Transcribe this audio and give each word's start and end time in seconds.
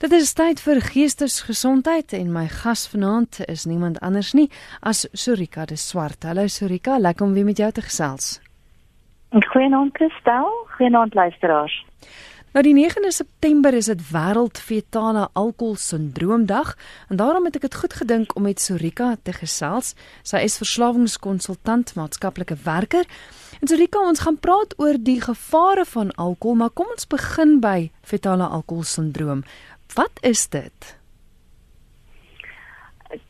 Dit 0.00 0.14
is 0.16 0.30
tyd 0.32 0.62
vir 0.64 0.78
geestesgesondheid 0.80 2.14
en 2.16 2.30
my 2.32 2.46
gas 2.48 2.86
vanaand 2.88 3.42
is 3.52 3.66
niemand 3.68 3.98
anders 4.00 4.30
nie 4.32 4.46
as 4.80 5.02
Sorika 5.12 5.66
de 5.68 5.76
Swart. 5.76 6.24
Hallo 6.24 6.46
Sorika, 6.48 6.96
lekker 6.96 7.26
om 7.26 7.34
weer 7.36 7.44
met 7.44 7.58
jou 7.60 7.68
te 7.68 7.84
gesels. 7.84 8.38
Goeienaand 9.52 9.92
Kristel, 9.92 10.48
goeienaand 10.78 11.14
luisteraars. 11.14 11.74
Nou 12.56 12.62
die 12.64 12.72
9de 12.74 13.12
September 13.12 13.76
is 13.76 13.90
dit 13.92 14.00
wêreld 14.08 14.58
fetale 14.58 15.26
alkohol 15.38 15.76
sindroomdag 15.76 16.72
en 17.12 17.20
daarom 17.20 17.44
het 17.50 17.58
ek 17.60 17.68
dit 17.68 17.76
goed 17.82 17.92
gedink 18.00 18.32
om 18.40 18.48
met 18.48 18.60
Sorika 18.60 19.18
te 19.22 19.34
gesels. 19.36 19.92
Sy 20.24 20.40
is 20.48 20.56
verslawingskonsultant, 20.62 21.92
maatskaplike 22.00 22.56
werker. 22.64 23.04
En 23.60 23.68
Sorika, 23.68 24.00
ons 24.00 24.24
gaan 24.24 24.40
praat 24.40 24.72
oor 24.80 24.96
die 24.96 25.20
gevare 25.20 25.84
van 25.92 26.14
alkohol, 26.16 26.56
maar 26.64 26.72
kom 26.72 26.88
ons 26.88 27.04
begin 27.04 27.58
by 27.60 27.90
fetale 28.00 28.48
alkohol 28.48 28.88
sindroom. 28.88 29.44
Wat 29.94 30.12
is 30.20 30.48
dit? 30.48 31.00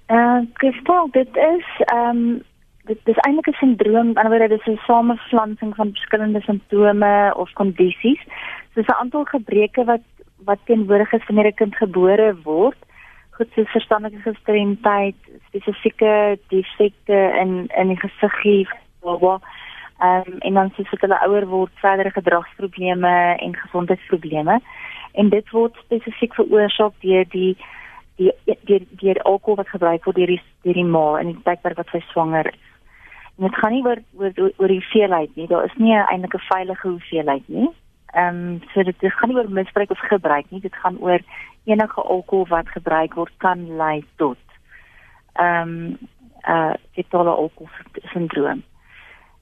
Eh, 0.06 0.16
uh, 0.16 0.40
Kristal, 0.52 1.08
dit 1.10 1.36
is 1.36 1.66
ehm 1.78 2.16
um, 2.16 2.42
dit 2.84 2.98
is 3.04 3.16
eintlik 3.16 3.46
'n 3.48 3.58
sindroom, 3.58 4.08
anderswoorde 4.16 4.48
dit 4.48 4.60
is 4.60 4.72
'n 4.74 4.80
samevlansing 4.86 5.74
van 5.74 5.90
verskillende 5.90 6.40
simptome 6.40 7.34
of 7.36 7.52
kondisies. 7.52 8.22
Dis 8.74 8.86
'n 8.86 9.00
aantal 9.00 9.24
gebreke 9.24 9.84
wat 9.84 10.06
wat 10.44 10.58
teenwoordig 10.64 11.12
is 11.12 11.26
wanneer 11.26 11.46
'n 11.46 11.54
kind 11.54 11.76
gebore 11.76 12.36
word. 12.42 12.78
Goed 13.30 13.48
so 13.54 13.64
verstandelike 13.64 14.20
gestremdheid, 14.20 15.16
spesifieke 15.46 16.38
defekte 16.48 17.18
in 17.40 17.70
in 17.76 17.88
die 17.88 18.00
gesiggie, 18.00 18.68
baba. 19.00 19.40
Ehm 19.98 20.32
um, 20.32 20.38
en 20.38 20.54
dan 20.54 20.72
soos 20.76 21.00
hulle 21.00 21.20
ouer 21.20 21.46
word, 21.46 21.72
verdere 21.74 22.10
gedragsprobleme 22.10 23.36
en 23.36 23.56
gesondheidsprobleme 23.56 24.60
en 25.12 25.28
dit 25.28 25.50
word 25.50 25.76
spesifiek 25.84 26.34
veroorsaak 26.34 26.94
deur 27.00 27.24
die 27.32 27.56
die 28.20 28.32
deur 28.68 28.82
deur 29.00 29.22
alkohol 29.22 29.56
wat 29.62 29.72
gebruik 29.72 30.04
word 30.04 30.16
deur 30.16 30.34
die 30.34 30.42
deur 30.64 30.76
die 30.76 30.84
ma 30.84 31.06
in 31.20 31.32
die 31.32 31.42
tydperk 31.46 31.78
wat 31.80 31.92
sy 31.92 32.02
swanger 32.10 32.50
is. 32.52 32.66
En 33.38 33.46
dit 33.48 33.56
gaan 33.56 33.72
nie 33.72 33.84
oor 33.86 34.02
oor 34.20 34.50
oor 34.50 34.68
die 34.68 34.80
hoeveelheid 34.82 35.36
nie. 35.36 35.46
Daar 35.48 35.64
is 35.64 35.76
nie 35.76 35.96
eintlik 35.96 36.34
'n 36.34 36.48
veilige 36.52 36.88
hoeveelheid 36.88 37.48
nie. 37.48 37.70
Ehm 38.12 38.36
um, 38.36 38.60
so 38.74 38.82
dit, 38.82 39.00
dit 39.00 39.12
gaan 39.12 39.28
nie 39.28 39.38
oor 39.38 39.50
misbruik 39.50 39.90
of 39.90 39.98
gebruik 39.98 40.50
nie. 40.50 40.60
Dit 40.60 40.76
gaan 40.76 40.98
oor 41.00 41.20
enige 41.64 42.02
alkohol 42.02 42.46
wat 42.48 42.68
gebruik 42.68 43.14
word 43.14 43.32
kan 43.38 43.76
lei 43.76 44.04
tot 44.16 44.38
ehm 45.32 45.68
um, 45.68 45.98
uh 46.48 46.74
fetale 46.92 47.30
alkohol 47.30 47.70
sindroom. 48.12 48.62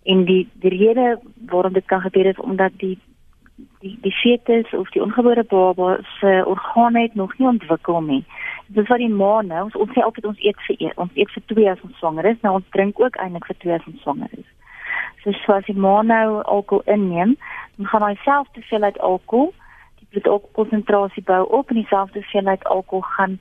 En 0.02 0.24
die 0.24 0.48
die 0.52 0.70
rede 0.70 1.18
waarom 1.46 1.72
dit 1.72 1.86
kan 1.86 2.00
gebeur 2.00 2.26
is 2.26 2.38
omdat 2.38 2.72
die 2.76 2.98
die 3.80 3.98
die 4.02 4.12
fetus 4.12 4.72
of 4.72 4.90
die 4.90 5.02
ongebore 5.02 5.44
baba 5.44 5.98
se 6.20 6.42
organe 6.46 7.00
het 7.00 7.14
nog 7.14 7.38
nie 7.38 7.48
ontwikkel 7.48 8.00
nie. 8.00 8.24
Dit 8.66 8.82
is 8.82 8.88
wat 8.88 8.98
die 8.98 9.08
ma 9.08 9.40
nou, 9.42 9.64
ons, 9.64 9.76
ons 9.76 9.92
sê 9.94 10.02
altyd 10.04 10.26
ons 10.30 10.40
eet 10.44 10.64
vir 10.66 10.76
een, 10.78 10.94
ons 10.96 11.14
eet 11.14 11.30
vir 11.34 11.44
twee 11.52 11.70
as 11.70 11.84
ons 11.86 11.98
swanger 11.98 12.26
is, 12.30 12.40
nou 12.42 12.54
ons 12.58 12.72
drink 12.76 13.00
ook 13.00 13.16
eintlik 13.16 13.46
vir 13.50 13.60
twee 13.62 13.74
as 13.74 13.86
ons 13.90 14.02
swanger 14.02 14.34
is. 14.38 14.48
So 15.22 15.52
as 15.52 15.66
die 15.66 15.76
ma 15.76 16.00
nou 16.02 16.42
alkohol 16.42 16.84
inneem, 16.86 17.36
dan 17.76 17.90
gaan 17.92 18.06
hy 18.06 18.14
self 18.24 18.50
te 18.52 18.62
veel 18.70 18.82
uit 18.82 18.98
alkohol, 18.98 19.52
die 20.00 20.08
bloedkonsentrasie 20.14 21.24
bou 21.26 21.42
op 21.60 21.70
en 21.70 21.80
dieselfde 21.82 22.22
hoeveelheid 22.22 22.64
alkohol 22.64 23.06
gaan 23.16 23.38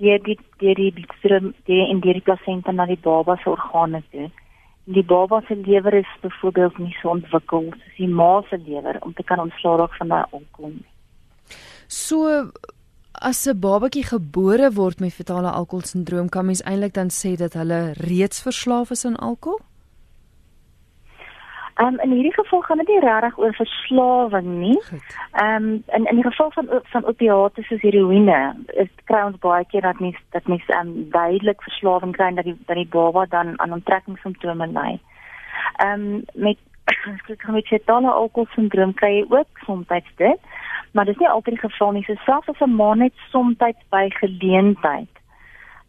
deur 0.00 0.20
die 0.22 0.38
deur 0.60 0.76
die 0.76 0.92
bloedstroom 0.92 1.54
deur 1.68 1.86
in 1.88 2.02
die 2.04 2.20
plasenta 2.20 2.72
na 2.72 2.86
die 2.86 3.00
baba 3.02 3.36
se 3.40 3.50
organe 3.50 4.02
toe 4.10 4.28
die 4.86 5.02
baba 5.02 5.40
se 5.48 5.54
lewer 5.54 5.94
is 5.94 6.10
byvoorbeeld 6.22 6.78
nie 6.78 6.94
so 7.00 7.10
ontwikkel 7.10 7.70
soos 7.72 7.96
die 7.98 8.08
ma 8.08 8.42
se 8.50 8.58
lewer 8.58 8.98
om 9.02 9.14
te 9.14 9.24
kan 9.26 9.42
ontslaa 9.42 9.76
raak 9.80 9.94
van 9.98 10.12
daai 10.14 10.24
alkohol. 10.30 10.76
So 11.88 12.50
as 13.12 13.46
'n 13.46 13.60
babatjie 13.60 14.04
gebore 14.04 14.70
word 14.72 15.00
met 15.00 15.14
fetale 15.14 15.50
alkoholsindroom, 15.50 16.28
kan 16.28 16.46
mens 16.46 16.62
eintlik 16.62 16.94
dan 16.94 17.10
sê 17.10 17.36
dat 17.36 17.52
hulle 17.52 17.92
reeds 17.92 18.42
verslaaf 18.42 18.90
is 18.90 19.04
aan 19.04 19.16
alkohol? 19.16 19.60
Ehm 21.76 21.86
um, 21.86 22.00
in 22.00 22.10
hierdie 22.10 22.32
geval 22.32 22.60
gaan 22.60 22.76
dit 22.76 22.88
nie 22.88 23.00
regtig 23.00 23.38
oor 23.38 23.54
verslawing 23.54 24.46
nie. 24.58 24.80
Ehm 25.32 25.64
um, 25.64 25.82
in 25.86 26.04
in 26.04 26.14
die 26.14 26.24
geval 26.24 26.50
van 26.50 26.68
van 26.82 27.04
opiate 27.04 27.62
soos 27.62 27.80
heroïne, 27.80 28.54
is 28.66 28.88
kry 29.04 29.20
ons 29.24 29.38
baie 29.38 29.64
keer 29.64 29.84
dat 29.84 30.00
mens 30.00 30.16
dat 30.30 30.46
mens 30.46 30.64
ehm 30.66 30.88
um, 30.88 31.10
duidelik 31.10 31.62
verslawing 31.62 32.14
kry 32.16 32.30
dat 32.34 32.44
die 32.44 32.56
dat 32.66 32.76
die 32.76 32.88
baba 32.88 33.26
dan 33.26 33.60
aan 33.60 33.72
onttrekkingssimptome 33.72 34.66
ly. 34.66 35.00
Ehm 35.76 36.06
um, 36.06 36.24
met 36.34 36.58
ek 37.32 37.38
kan 37.44 37.52
met 37.54 37.68
fetale 37.68 38.10
alkoholsindroom 38.10 38.94
kry 38.94 39.12
jy 39.18 39.26
ook 39.28 39.60
soms 39.66 39.86
dit, 40.16 40.40
maar 40.92 41.04
dis 41.04 41.20
nie 41.20 41.28
altyd 41.28 41.58
die 41.60 41.68
geval 41.68 41.92
nie. 41.92 42.04
So 42.04 42.14
selfs 42.24 42.48
as 42.48 42.60
'n 42.60 42.76
ma 42.76 42.94
net 42.94 43.12
soms 43.30 43.56
by 43.90 44.08
geleentheid 44.08 45.12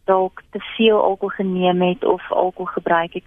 dalk 0.08 0.42
te 0.50 0.60
veel 0.76 1.02
alkohol 1.02 1.36
geneem 1.36 1.82
het 1.82 2.04
of 2.04 2.32
alkohol 2.32 2.72
gebruik 2.72 3.12
het 3.12 3.24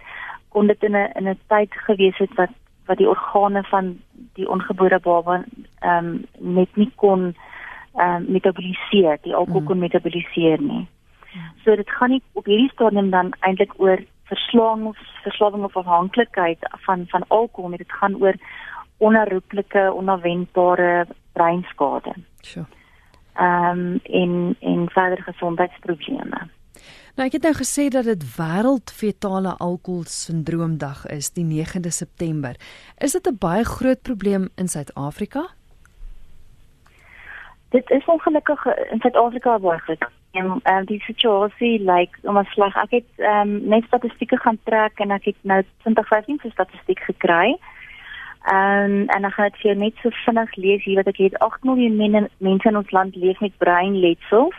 kon 0.52 0.66
dit 0.66 0.82
in 0.82 0.96
'n 0.96 1.10
in 1.18 1.28
'n 1.28 1.38
tyd 1.48 1.74
gewees 1.86 2.18
het 2.18 2.34
wat 2.34 2.54
wat 2.86 2.98
die 2.98 3.08
organe 3.08 3.62
van 3.62 4.00
die 4.34 4.48
ongebore 4.48 5.00
baba 5.00 5.44
ehm 5.80 6.06
um, 6.06 6.24
net 6.38 6.76
nie 6.76 6.90
kon 6.94 7.34
ehm 7.94 8.16
um, 8.16 8.24
metaboliseer, 8.32 9.18
die 9.22 9.34
alkohol 9.34 9.60
mm. 9.60 9.66
kon 9.66 9.78
metaboliseer 9.78 10.60
nie. 10.60 10.86
So 11.64 11.76
dit 11.76 11.90
gaan 11.90 12.10
nie 12.10 12.22
op 12.32 12.44
hierdie 12.44 12.70
stadium 12.72 13.10
dan 13.10 13.32
eintlik 13.40 13.72
oor 13.80 14.02
verslawing 14.28 14.86
of 14.86 14.98
verslawing 15.22 15.64
of 15.64 15.76
afhanklikheid 15.76 16.58
van 16.86 17.04
van 17.08 17.24
alkohol, 17.28 17.68
maar 17.68 17.78
dit 17.78 17.92
gaan 17.92 18.16
oor 18.16 18.34
onherroepelike, 18.96 19.92
onverwendbare 19.92 21.06
breinskade. 21.32 22.14
Sure. 22.40 22.66
Ehm 23.34 23.78
um, 23.78 24.00
en 24.02 24.56
en 24.60 24.90
verdere 24.90 25.22
gesondheidsprobleme. 25.22 26.48
Nou 27.12 27.26
ek 27.28 27.34
het 27.36 27.44
nou 27.44 27.52
gesê 27.52 27.90
dat 27.92 28.06
dit 28.08 28.22
wêreld 28.38 28.90
fetale 28.96 29.50
alkohol 29.60 30.06
sindroomdag 30.08 31.02
is 31.12 31.28
die 31.36 31.44
9de 31.44 31.92
September. 31.92 32.56
Is 32.98 33.12
dit 33.12 33.28
'n 33.28 33.36
baie 33.38 33.64
groot 33.64 34.02
probleem 34.02 34.48
in 34.56 34.68
Suid-Afrika? 34.68 35.42
Dit 37.68 37.90
is 37.90 38.04
ongelukkig 38.04 38.64
in 38.90 39.00
Suid-Afrika 39.00 39.58
baie 39.58 39.78
groot. 39.78 40.08
En 40.30 40.60
um, 40.64 40.84
die 40.84 41.00
situasie 41.00 41.78
lyk 41.78 41.88
like, 41.98 42.18
om 42.22 42.36
as 42.36 42.48
slag 42.48 42.76
ek 42.76 42.90
het 42.90 43.08
um, 43.16 43.68
net 43.68 43.84
statistieke 43.84 44.36
gaan 44.36 44.58
trek 44.64 44.98
en 44.98 45.10
ek 45.10 45.24
het 45.24 45.36
nou 45.42 45.62
2015 45.82 46.38
se 46.42 46.50
statistiek 46.50 47.00
gekry. 47.00 47.58
Um, 48.52 49.04
en 49.08 49.24
ek 49.24 49.56
vir 49.60 49.76
net 49.76 49.94
so 50.00 50.10
vinnig 50.24 50.56
lees 50.56 50.84
hier 50.84 50.96
wat 50.96 51.06
ek 51.06 51.16
het 51.16 51.38
8 51.38 51.62
miljoen 51.62 52.28
mense 52.38 52.68
in 52.68 52.76
ons 52.76 52.90
land 52.90 53.16
leef 53.16 53.40
met 53.40 53.58
breinletsels 53.58 54.56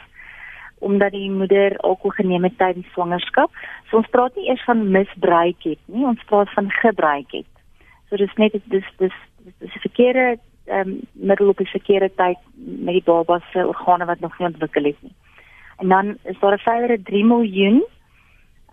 omdat 0.84 1.12
die 1.16 1.32
moeder 1.32 1.78
alkohol 1.78 2.16
geneem 2.20 2.44
het 2.44 2.58
tydens 2.58 2.88
swangerskap. 2.92 3.52
So 3.90 3.98
ons 4.02 4.10
praat 4.16 4.36
nie 4.36 4.50
eers 4.50 4.64
van 4.68 4.90
misbruik 4.92 5.64
het 5.64 5.80
nie, 5.86 6.06
ons 6.06 6.24
praat 6.30 6.52
van 6.54 6.72
gebruik 6.82 7.32
het. 7.32 7.52
So 8.10 8.20
dis 8.22 8.36
net 8.42 8.58
dis 8.72 8.90
dis 8.98 9.16
dis 9.60 9.76
'n 9.76 9.86
verkeerde 9.88 10.38
ehm 10.66 10.90
um, 10.90 11.00
middel 11.12 11.50
op 11.50 11.58
die 11.58 11.70
verkeerde 11.70 12.12
tyd 12.16 12.38
met 12.56 12.94
die 12.94 13.04
baba 13.04 13.40
se 13.52 13.68
organe 13.68 14.06
wat 14.06 14.20
nog 14.20 14.38
nie 14.40 14.48
ontwikkel 14.48 14.84
het 14.84 15.02
nie. 15.02 15.16
En 15.78 15.88
dan 15.88 16.18
is 16.24 16.40
daar 16.40 16.54
'n 16.54 16.68
verdere 16.70 17.02
3 17.04 17.26
miljoen 17.26 17.84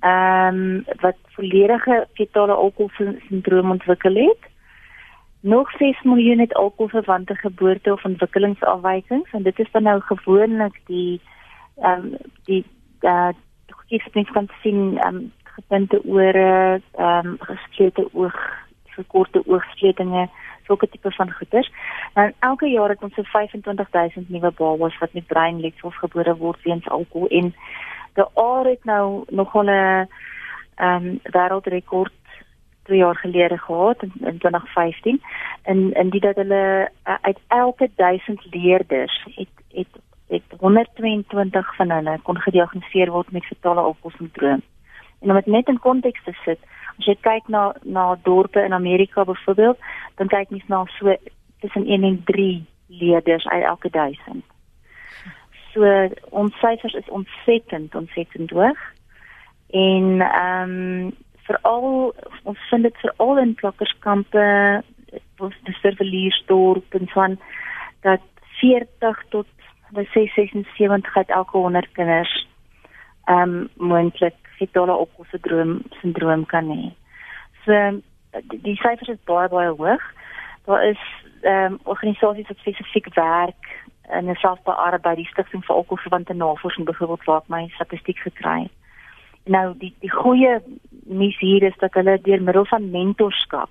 ehm 0.00 0.54
um, 0.54 0.84
wat 1.00 1.16
volledige 1.26 2.06
fetale 2.14 2.52
alkoholsindroom 2.52 3.70
ontwikkel 3.70 4.14
het. 4.14 4.42
Nog 5.40 5.70
6 5.70 6.02
miljoen 6.02 6.38
het 6.38 6.54
alkoholverwante 6.54 7.34
geboorte 7.34 7.92
of 7.92 8.04
ontwikkelingsafwykings 8.04 9.30
en 9.32 9.42
dit 9.42 9.58
is 9.58 9.70
dan 9.70 9.82
nou 9.82 10.00
gewoonlik 10.00 10.80
die 10.86 11.20
ehm 11.80 12.04
um, 12.04 12.16
die 12.44 12.64
uh 13.00 13.28
goedjies 13.68 14.30
kan 14.32 14.48
sien 14.62 14.98
ehm 14.98 15.14
um, 15.14 15.32
gepunte 15.54 16.02
ore, 16.04 16.80
ehm 16.92 17.26
um, 17.26 17.36
gesplete 17.38 18.08
oog, 18.12 18.36
verkorte 18.84 19.42
oogsluitinge, 19.46 20.28
sulke 20.66 20.88
tipe 20.88 21.10
van 21.10 21.32
goeters. 21.32 21.72
En 22.14 22.34
elke 22.38 22.66
jaar 22.66 22.88
het 22.88 23.02
ons 23.02 23.14
so 23.14 23.22
25000 23.22 24.28
nuwe 24.28 24.50
babas 24.50 24.98
wat 24.98 25.12
met 25.12 25.26
breinletsels 25.26 25.98
gebore 25.98 26.36
word 26.36 26.62
weens 26.62 26.88
alkohol 26.88 27.28
en 27.28 27.54
die 28.14 28.28
oor 28.34 28.66
het 28.66 28.84
nou 28.84 29.24
nogal 29.28 29.64
'n 29.64 30.08
ehm 30.76 31.04
um, 31.06 31.20
wêreldrekord 31.22 32.12
2 32.82 32.98
jaar 32.98 33.16
gelede 33.16 33.58
gehad 33.58 34.02
in, 34.02 34.12
in 34.20 34.38
2015 34.38 35.22
en 35.62 35.92
en 35.92 36.10
dit 36.10 36.22
dat 36.22 36.36
hulle 36.36 36.90
uh, 37.06 37.14
uit 37.20 37.38
elke 37.48 37.90
1000 37.96 38.46
leerders 38.50 39.26
het 39.34 39.54
het 39.68 40.00
het 40.30 40.58
122 40.58 41.76
van 41.76 41.90
hulle 41.90 42.18
kon 42.22 42.38
gediagnoseer 42.40 43.10
word 43.10 43.30
met 43.34 43.44
fetale 43.44 43.80
alkoholsindroom. 43.80 44.62
En 45.20 45.30
om 45.30 45.34
dit 45.34 45.46
net 45.46 45.68
in 45.68 45.78
konteks 45.78 46.22
te 46.24 46.34
sit, 46.44 46.60
as 46.98 47.08
jy 47.08 47.16
kyk 47.24 47.48
na 47.48 47.70
na 47.82 48.14
dorpe 48.22 48.62
in 48.62 48.76
Amerika 48.76 49.24
byvoorbeeld, 49.24 49.78
dan 50.20 50.30
kyk 50.32 50.50
mens 50.50 50.68
na 50.68 50.84
so 50.98 51.16
tussen 51.60 51.86
1 51.86 52.04
en 52.04 52.22
3 52.24 52.64
leerders 52.86 53.46
uit 53.46 53.64
elke 53.64 53.90
1000. 53.90 54.44
So 55.72 56.08
ons 56.30 56.54
syfers 56.58 56.94
is 56.94 57.08
ontsettend, 57.08 57.94
ontsettend 57.94 58.50
hoog. 58.50 58.80
En 59.70 60.20
ehm 60.20 60.70
um, 60.70 61.12
veral 61.50 62.14
ons 62.42 62.58
vind 62.70 62.82
dit 62.82 62.96
veral 63.02 63.38
in 63.38 63.54
plakkerskampe, 63.54 64.82
ons 65.38 65.56
die 65.66 65.74
surveliersdorp 65.74 66.94
en 66.94 67.08
van 67.08 67.38
dat 68.06 68.22
40 68.60 69.24
tot 69.28 69.46
hulle 69.90 70.06
sê 70.14 70.26
76 70.34 71.16
uit 71.16 71.28
elke 71.28 71.56
100 71.56 71.92
kinders 71.92 72.46
ehm 73.24 73.42
um, 73.42 73.68
moontlik 73.76 74.36
fetale 74.58 74.96
opkossindroom 74.96 75.82
sindroom 76.00 76.46
kan 76.46 76.68
hê. 76.68 76.90
So 77.64 77.72
die, 78.50 78.60
die 78.62 78.76
syfers 78.76 79.08
is 79.14 79.28
baie 79.30 79.48
baie 79.48 79.70
hoog. 79.70 80.02
Daar 80.66 80.84
is 80.84 81.02
ehm 81.42 81.72
um, 81.72 81.78
organisasies 81.84 82.48
wat 82.48 82.62
spesifiek 82.62 83.14
werk 83.14 83.70
in 84.10 84.30
'n 84.30 84.34
selfbeaarde 84.34 84.98
by 84.98 85.14
die 85.14 85.30
stigting 85.32 85.64
vir 85.64 85.76
alkoholverwante 85.76 86.34
navorsing 86.34 86.86
byvoorbeeld 86.86 87.24
waar 87.24 87.42
my 87.46 87.68
statistiek 87.68 88.18
gekry 88.18 88.62
het. 88.62 88.72
Nou 89.44 89.74
die 89.78 89.94
die 90.00 90.10
goeie 90.10 90.60
nuus 91.04 91.38
hier 91.38 91.62
is 91.62 91.76
dat 91.78 91.94
hulle 91.94 92.20
deur 92.22 92.42
middel 92.42 92.64
van 92.64 92.90
mentorskap 92.90 93.70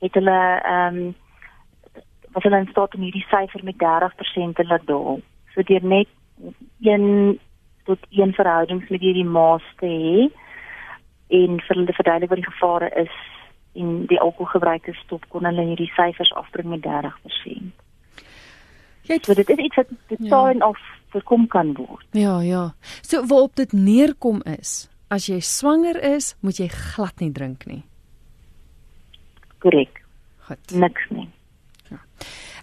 het 0.00 0.14
hulle 0.14 0.60
ehm 0.62 0.96
um, 0.96 1.14
wat 2.32 2.42
hulle 2.42 2.58
in 2.58 2.68
staat 2.70 2.94
om 2.94 3.00
hierdie 3.00 3.26
syfer 3.26 3.64
met 3.64 3.74
30% 3.74 4.54
te 4.54 4.64
laat 4.66 4.86
daal. 4.86 5.20
So 5.54 5.62
deur 5.66 5.84
net 5.84 6.08
een 6.80 7.38
tot 7.84 7.98
een 8.10 8.32
verhoudings 8.32 8.88
met 8.88 9.00
hierdie 9.00 9.26
maas 9.26 9.66
te 9.80 9.86
hê 9.86 10.28
en 11.40 11.60
vir 11.62 11.76
hulle 11.76 11.96
verduidelik 11.96 12.32
wat 12.32 12.40
die 12.42 12.50
gevare 12.50 12.90
is 13.02 13.18
en 13.78 14.06
die 14.10 14.18
alkoholgebruik 14.20 14.84
te 14.84 14.94
stop 15.04 15.26
kon 15.30 15.46
hulle 15.46 15.66
hierdie 15.72 15.90
syfers 15.94 16.32
afbring 16.38 16.70
met 16.72 16.82
30%. 16.86 17.70
Jy 19.06 19.14
weet 19.14 19.26
so, 19.26 19.34
dit 19.34 19.52
is 19.54 19.62
iets 19.66 19.78
wat 19.80 19.92
totaal 20.12 20.56
ja. 20.56 20.68
of 20.68 20.80
voorkom 21.10 21.46
kan 21.50 21.72
word. 21.74 22.06
Ja, 22.14 22.40
ja. 22.46 22.64
So 23.02 23.22
waarop 23.26 23.56
dit 23.58 23.72
neerkom 23.72 24.42
is, 24.46 24.90
as 25.10 25.26
jy 25.30 25.40
swanger 25.42 25.98
is, 26.14 26.34
moet 26.40 26.60
jy 26.62 26.68
glad 26.70 27.22
nie 27.22 27.32
drink 27.34 27.66
nie. 27.66 27.82
Korrek. 29.62 30.02
Goed. 30.46 30.74
Niks 30.74 31.08
nie. 31.14 31.28
Ja. 31.90 31.98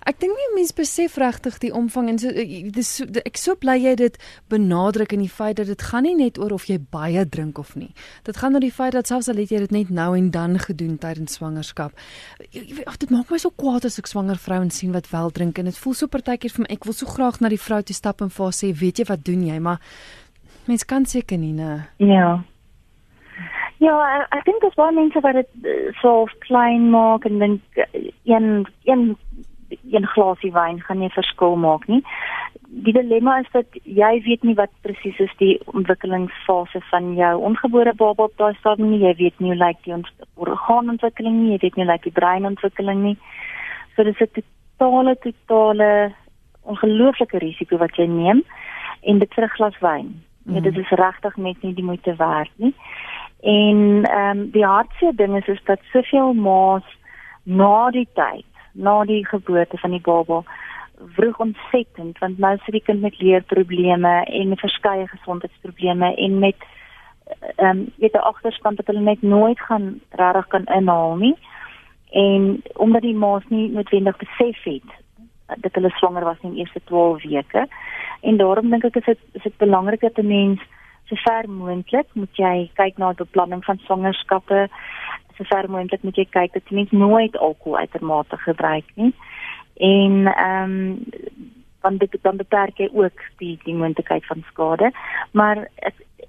Ek 0.08 0.22
dink 0.22 0.38
nie 0.40 0.48
mense 0.56 0.72
besef 0.76 1.18
regtig 1.20 1.58
die 1.60 1.72
omvang 1.76 2.08
en 2.14 2.20
so 2.22 2.32
dis 2.32 2.92
so, 3.00 3.08
ek 3.28 3.40
so 3.40 3.58
bly 3.60 3.76
jy 3.82 3.96
dit 4.00 4.16
benadruk 4.52 5.12
in 5.12 5.26
die 5.26 5.32
feit 5.32 5.58
dat 5.60 5.68
dit 5.68 5.84
gaan 5.84 6.08
nie 6.08 6.16
net 6.16 6.40
oor 6.40 6.56
of 6.56 6.70
jy 6.70 6.78
baie 6.80 7.26
drink 7.28 7.60
of 7.60 7.74
nie. 7.76 7.92
Dit 8.24 8.40
gaan 8.40 8.56
oor 8.56 8.64
die 8.64 8.72
feit 8.72 8.96
dat 8.96 9.12
selfs 9.12 9.28
al 9.28 9.42
het 9.42 9.52
jy 9.52 9.60
dit 9.66 9.76
net 9.76 9.92
nou 9.92 10.14
en 10.16 10.32
dan 10.32 10.56
gedoen 10.64 10.96
tydens 11.04 11.36
swangerskap. 11.36 11.92
Ag 12.88 13.00
dit 13.04 13.12
maak 13.12 13.34
my 13.34 13.42
so 13.42 13.52
kwaad 13.52 13.90
as 13.90 14.00
ek 14.00 14.08
swanger 14.08 14.40
vrouens 14.40 14.80
sien 14.80 14.96
wat 14.96 15.12
wel 15.12 15.34
drink 15.36 15.60
en 15.60 15.68
dit 15.68 15.82
voel 15.84 16.00
so 16.00 16.08
partykeer 16.08 16.56
vir 16.56 16.64
my 16.64 16.72
ek 16.78 16.88
wil 16.88 16.96
so 16.96 17.12
graag 17.12 17.42
na 17.44 17.52
die 17.52 17.60
vrou 17.60 17.84
toe 17.84 17.98
stap 17.98 18.24
en 18.24 18.32
vir 18.32 18.48
haar 18.48 18.56
sê 18.56 18.72
weet 18.72 19.04
jy 19.04 19.10
wat 19.12 19.28
doen 19.28 19.44
jy 19.44 19.60
maar 19.60 19.84
mens 20.72 20.88
kan 20.88 21.06
seker 21.06 21.38
nie 21.38 21.52
nee. 21.58 21.82
Ja. 22.00 22.38
Ja, 23.84 23.94
ek 24.34 24.48
dink 24.48 24.64
dit 24.64 24.72
is 24.72 24.80
baie 24.80 24.96
mense 24.96 25.22
wat 25.22 25.36
dit 25.38 25.68
eh, 25.70 25.92
so 26.02 26.26
klein 26.48 26.88
maak 26.96 27.28
en 27.30 27.44
dink 27.44 27.84
eh, 27.84 28.08
een 28.26 28.66
een 28.88 29.12
een 29.70 30.08
glasie 30.08 30.52
wyn 30.52 30.82
gaan 30.82 31.00
nie 31.00 31.10
verskil 31.10 31.56
maak 31.56 31.88
nie. 31.88 32.02
Die 32.68 32.94
dilemma 32.94 33.40
is 33.40 33.50
dat 33.52 33.66
jy 33.84 34.12
weet 34.26 34.44
nie 34.44 34.56
wat 34.56 34.72
presies 34.82 35.20
is 35.24 35.34
die 35.40 35.56
ontwikkelingsfase 35.66 36.82
van 36.92 37.14
jou 37.16 37.34
ongebore 37.50 37.94
baba 37.96 38.28
op 38.28 38.38
daai 38.38 38.54
stadium 38.60 38.92
nie. 38.92 39.04
Jy 39.06 39.16
weet 39.22 39.40
nie 39.40 39.54
hoe 39.54 39.60
lyk 39.64 39.82
die 39.84 39.96
orgaanontwikkeling 40.36 41.42
nie, 41.42 41.52
jy 41.56 41.60
weet 41.62 41.76
nie 41.76 41.86
hoe 41.86 41.94
lyk 41.94 42.04
die 42.04 42.18
breinontwikkeling 42.20 43.04
nie. 43.04 43.18
So 43.96 44.04
dis 44.04 44.22
'n 44.22 44.44
totale 44.78 45.16
totale 45.16 46.14
ongelooflike 46.62 47.38
risiko 47.38 47.78
wat 47.78 47.96
jy 47.96 48.08
neem 48.08 48.44
en 49.02 49.20
dit 49.20 49.34
vir 49.34 49.44
'n 49.44 49.56
glas 49.58 49.80
wyn. 49.80 50.08
Mm. 50.44 50.54
Ja, 50.56 50.62
dit 50.62 50.78
is 50.78 50.90
regtig 50.90 51.38
net 51.38 51.62
nie 51.62 51.74
die 51.74 51.84
moeite 51.84 52.16
werd 52.16 52.52
nie. 52.56 52.74
En 53.42 54.04
ehm 54.04 54.38
um, 54.38 54.50
die 54.52 54.66
hartseer 54.66 55.16
ding 55.16 55.36
is 55.38 55.48
is 55.48 55.64
dat 55.64 55.80
soveel 55.92 56.34
maas 56.34 56.88
na 57.44 57.90
die 57.92 58.08
tyd 58.14 58.47
na 58.78 59.04
die 59.04 59.26
geboorte 59.26 59.78
van 59.78 59.92
die 59.92 60.02
baba 60.02 60.44
vroeg 61.18 61.38
ontsettend 61.40 62.18
want 62.20 62.38
nou 62.38 62.56
sit 62.58 62.74
die 62.78 62.86
kind 62.86 63.02
met 63.02 63.20
leerprobleme 63.22 64.14
en 64.26 64.58
verskeie 64.58 65.08
gesondheidsprobleme 65.08 66.16
en 66.16 66.40
met 66.40 66.68
ehm 67.56 67.70
um, 67.70 67.92
weet 67.96 68.14
'n 68.14 68.28
agterstand 68.32 68.78
wat 68.78 68.88
hulle 68.88 69.00
net 69.00 69.22
nooit 69.22 69.60
gaan 69.60 70.00
regtig 70.10 70.48
kan 70.48 70.66
inhaal 70.66 71.16
nie. 71.16 71.38
En 72.12 72.62
omdat 72.74 73.02
die 73.02 73.16
ma's 73.16 73.44
nie 73.48 73.70
noodwendig 73.70 74.18
besef 74.18 74.64
het 74.64 74.90
dat 75.56 75.74
hulle 75.74 75.90
swanger 75.90 76.24
was 76.24 76.38
in 76.42 76.52
die 76.52 76.60
eerste 76.60 76.82
12 76.84 77.24
weke. 77.24 77.68
En 78.22 78.38
daarom 78.38 78.70
dink 78.70 78.84
ek 78.84 78.96
is 78.96 79.06
dit 79.06 79.20
is 79.32 79.44
dit 79.44 79.58
belangrik 79.58 80.00
dat 80.00 80.18
'n 80.18 80.28
mens 80.28 80.62
so 81.06 81.16
ver 81.16 81.50
moontlik 81.50 82.08
moet 82.14 82.36
jy 82.36 82.70
kyk 82.74 82.98
na 82.98 83.08
die 83.14 83.24
beplanning 83.26 83.64
van 83.66 83.78
swangerskappe 83.78 84.70
so 85.38 85.44
ver 85.44 85.70
moontlik 85.70 86.04
moet 86.04 86.18
jy 86.18 86.26
kyk 86.26 86.54
dat 86.54 86.70
jy 86.70 86.76
nie 86.76 86.88
nooit 86.92 87.38
alkohol 87.38 87.78
uitermate 87.78 88.38
gebruik 88.38 88.90
nie. 88.96 89.14
En 89.78 90.26
ehm 90.26 90.72
um, 90.72 91.04
dan 91.82 92.00
dan 92.22 92.38
beperk 92.38 92.78
jy 92.78 92.90
ook 92.94 93.22
die 93.38 93.60
die 93.64 93.76
moontlikheid 93.76 94.26
van 94.26 94.44
skade. 94.52 94.92
Maar 95.32 95.68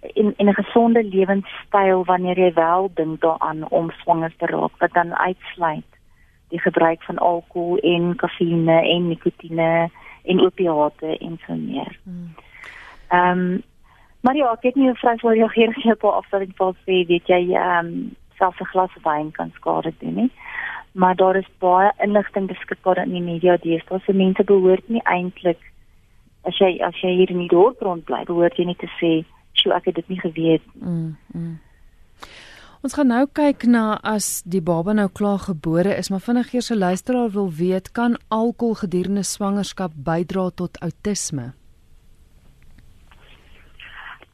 in 0.00 0.34
in 0.36 0.48
'n 0.48 0.54
gesonde 0.54 1.04
lewenstyl 1.04 2.04
wanneer 2.04 2.38
jy 2.38 2.52
wel 2.52 2.90
dink 2.94 3.20
daaraan 3.20 3.68
om 3.68 3.90
swanger 3.90 4.32
te 4.36 4.46
raak, 4.46 4.76
wat 4.78 4.92
dan 4.92 5.14
uitsluit 5.14 5.90
die 6.48 6.60
gebruik 6.60 7.02
van 7.02 7.18
alkohol 7.18 7.78
en 7.78 8.16
kafeïne 8.16 8.80
en 8.82 9.08
nikotine 9.08 9.90
en 10.24 10.40
opiate 10.40 11.18
en 11.18 11.38
so 11.46 11.54
meer. 11.54 11.98
Hmm. 12.02 12.34
Ehm 13.08 13.38
um, 13.38 13.62
maar 14.20 14.36
ja, 14.36 14.52
ek 14.52 14.62
het 14.62 14.74
nie 14.74 14.88
'n 14.88 14.94
vraag 14.94 15.20
vir 15.20 15.36
jou 15.36 15.50
hier 15.52 15.72
gehad 15.72 16.02
op 16.02 16.12
afstelling 16.12 16.52
vir 16.56 16.74
sê 16.74 17.06
weet 17.06 17.26
jy 17.26 17.54
ehm 17.54 17.86
um, 17.86 18.16
selfs 18.38 18.60
'n 18.60 18.70
glas 18.72 18.94
wyn 19.04 19.30
kan 19.32 19.52
skade 19.54 19.92
doen 19.98 20.14
nie. 20.14 20.30
Maar 20.92 21.16
daar 21.16 21.36
is 21.36 21.48
baie 21.58 21.92
inligting 21.98 22.46
beskikbaar 22.46 22.98
in 22.98 23.12
die 23.12 23.22
media 23.22 23.56
deesdae. 23.56 24.00
So 24.00 24.12
mense 24.12 24.44
behoort 24.44 24.88
nie 24.88 25.02
eintlik 25.04 25.58
as 26.44 26.58
jy 26.58 26.78
as 26.80 26.94
jy 27.02 27.14
hier 27.16 27.30
in 27.30 27.38
die 27.38 27.52
dorp 27.52 27.80
rond 27.80 28.04
bly, 28.04 28.24
behoort 28.24 28.56
jy 28.56 28.64
nie 28.64 28.76
te 28.76 28.90
sê, 29.00 29.24
"Sjoe, 29.52 29.74
ek 29.74 29.84
het 29.84 29.94
dit 29.94 30.08
nie 30.08 30.20
geweet 30.20 30.62
nie." 30.74 30.84
Mm, 30.88 31.16
mm. 31.34 31.58
Ons 32.78 32.94
gaan 32.94 33.08
nou 33.10 33.26
kyk 33.26 33.64
na 33.66 33.98
as 34.06 34.42
die 34.46 34.60
baba 34.62 34.92
nou 34.92 35.08
klaar 35.08 35.38
gebore 35.38 35.96
is, 35.98 36.10
maar 36.10 36.20
vinnig 36.20 36.52
eers 36.54 36.70
'n 36.70 36.78
luisteraar 36.78 37.30
wil 37.30 37.50
weet, 37.50 37.92
kan 37.92 38.16
alkohol 38.28 38.74
gedurende 38.74 39.22
swangerskap 39.22 39.92
bydra 39.94 40.50
tot 40.54 40.80
outisme? 40.80 41.52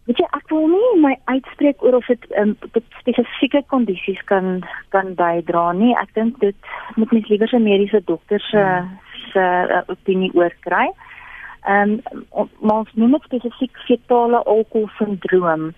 Weet 0.05 0.19
jy, 0.19 0.27
ek 0.37 0.44
wil 0.55 0.69
nie 0.73 1.01
my 1.03 1.15
uitspreek 1.31 1.83
oor 1.83 1.99
of 2.01 2.07
dit 2.11 2.27
um, 2.41 2.55
spesifieke 3.01 3.65
kondisies 3.73 4.21
kan 4.31 4.63
kan 4.95 5.15
bydra 5.19 5.73
nie. 5.77 5.93
Ek 6.01 6.15
dink 6.19 6.39
dit 6.43 6.57
moet 6.97 7.13
mens 7.13 7.29
liewer 7.29 7.51
'n 7.53 7.67
mediese 7.67 8.01
dokter 8.05 8.41
se 8.41 8.63
hmm. 8.63 8.95
se 9.33 9.45
uh, 9.79 9.83
opinie 9.87 10.31
oor 10.35 10.55
kry. 10.67 10.89
Ehm 11.65 12.01
um, 12.33 12.49
ons 12.61 12.91
noem 12.95 13.17
dit 13.19 13.29
spesifiek 13.31 13.79
fetale 13.89 14.43
alkoholsindroom 14.45 15.73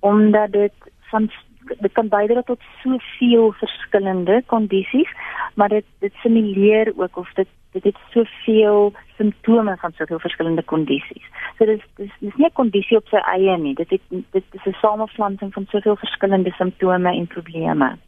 omdat 0.00 0.52
dit 0.52 0.74
van 1.10 1.30
dit 1.78 1.92
kan 1.92 2.08
bydra 2.08 2.42
tot 2.42 2.60
soveel 2.82 3.52
verskillende 3.52 4.42
kondisies, 4.46 5.10
maar 5.54 5.68
dit 5.68 5.84
dit 5.98 6.12
simuleer 6.22 6.92
ook 6.96 7.16
of 7.16 7.32
dit 7.32 7.48
dit 7.72 7.84
het 7.84 7.96
soveel 8.10 8.92
simptome 9.16 9.76
van 9.76 9.92
soveel 9.92 10.18
verskillende 10.18 10.62
kondisies. 10.62 11.24
So 11.58 11.64
dis 11.64 11.82
dis 11.96 12.12
dis 12.20 12.36
nie 12.36 12.46
'n 12.46 12.52
kondisie 12.60 12.96
op 12.96 13.08
sy 13.08 13.16
eie 13.16 13.58
nie. 13.58 13.74
Dit 13.74 13.90
het, 13.90 14.02
dit 14.08 14.44
is 14.52 14.64
'n 14.66 14.76
samevlansing 14.80 15.52
van 15.52 15.66
soveel 15.68 15.96
verskillende 15.96 16.50
simptome 16.50 17.10
en 17.12 17.26
probleme. 17.26 17.98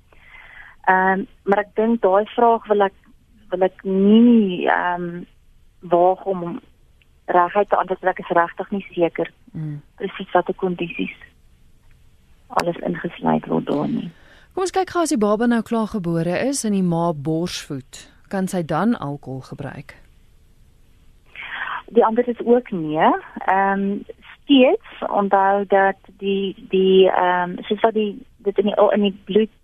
Ehm 0.84 1.18
um, 1.18 1.26
maar 1.42 1.58
ek 1.58 1.74
dink 1.74 2.00
daai 2.00 2.24
vraag 2.26 2.66
wil 2.66 2.82
ek 2.82 2.94
wil 3.50 3.62
ek 3.62 3.84
nie 3.84 4.66
ehm 4.66 5.02
um, 5.02 5.26
waag 5.80 6.24
om 6.24 6.60
reguit 7.26 7.68
te 7.68 7.76
antwoord 7.76 8.04
ek 8.04 8.18
is 8.18 8.36
regtig 8.36 8.70
nie 8.70 8.86
seker 8.92 9.30
mm. 9.52 9.82
presies 9.96 10.32
watter 10.32 10.54
kondisies 10.54 11.16
alles 12.50 12.76
ingesluit 12.86 13.46
word 13.46 13.66
daar 13.66 13.88
nie. 13.88 14.10
Kom 14.54 14.66
ons 14.66 14.74
kyk 14.74 14.90
gou 14.90 15.02
as 15.02 15.12
die 15.14 15.20
baba 15.20 15.46
nou 15.46 15.62
klaar 15.62 15.90
gebore 15.92 16.38
is 16.48 16.64
en 16.66 16.74
die 16.74 16.86
ma 16.86 17.12
borsvoed 17.14 18.06
kan 18.30 18.48
sy 18.50 18.62
dan 18.62 18.96
alkohol 18.98 19.42
gebruik? 19.46 19.94
Die 21.94 22.04
antwoord 22.06 22.28
is 22.28 22.42
ook 22.46 22.70
nee. 22.70 23.12
Ehm 23.46 23.86
um, 23.86 24.02
steeds 24.42 25.02
onthou 25.06 25.64
dat 25.68 25.98
die 26.18 26.54
die 26.74 27.10
ehm 27.10 27.50
um, 27.50 27.64
soos 27.68 27.80
wat 27.86 27.94
die 27.94 28.18
dit 28.36 28.58
in 28.58 28.70
die 28.70 28.76
in 28.92 29.06
die 29.08 29.16
bloed 29.24 29.56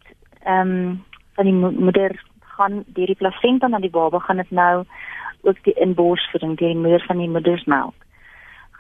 ehm 0.42 0.70
um, 0.70 1.04
van 1.34 1.44
die 1.44 1.54
moeder 1.54 2.14
gaan 2.56 2.84
deur 2.86 3.06
die 3.06 3.20
plasenta 3.22 3.68
na 3.68 3.78
die 3.78 3.90
baba 3.90 4.18
gaan 4.18 4.36
dit 4.36 4.50
nou 4.50 4.84
ook 5.42 5.62
die 5.62 5.74
inborsvoeding 5.74 6.56
deur 6.58 6.68
die 6.68 6.82
moeder 6.84 7.04
van 7.06 7.18
die 7.18 7.28
moedersmelk 7.28 7.94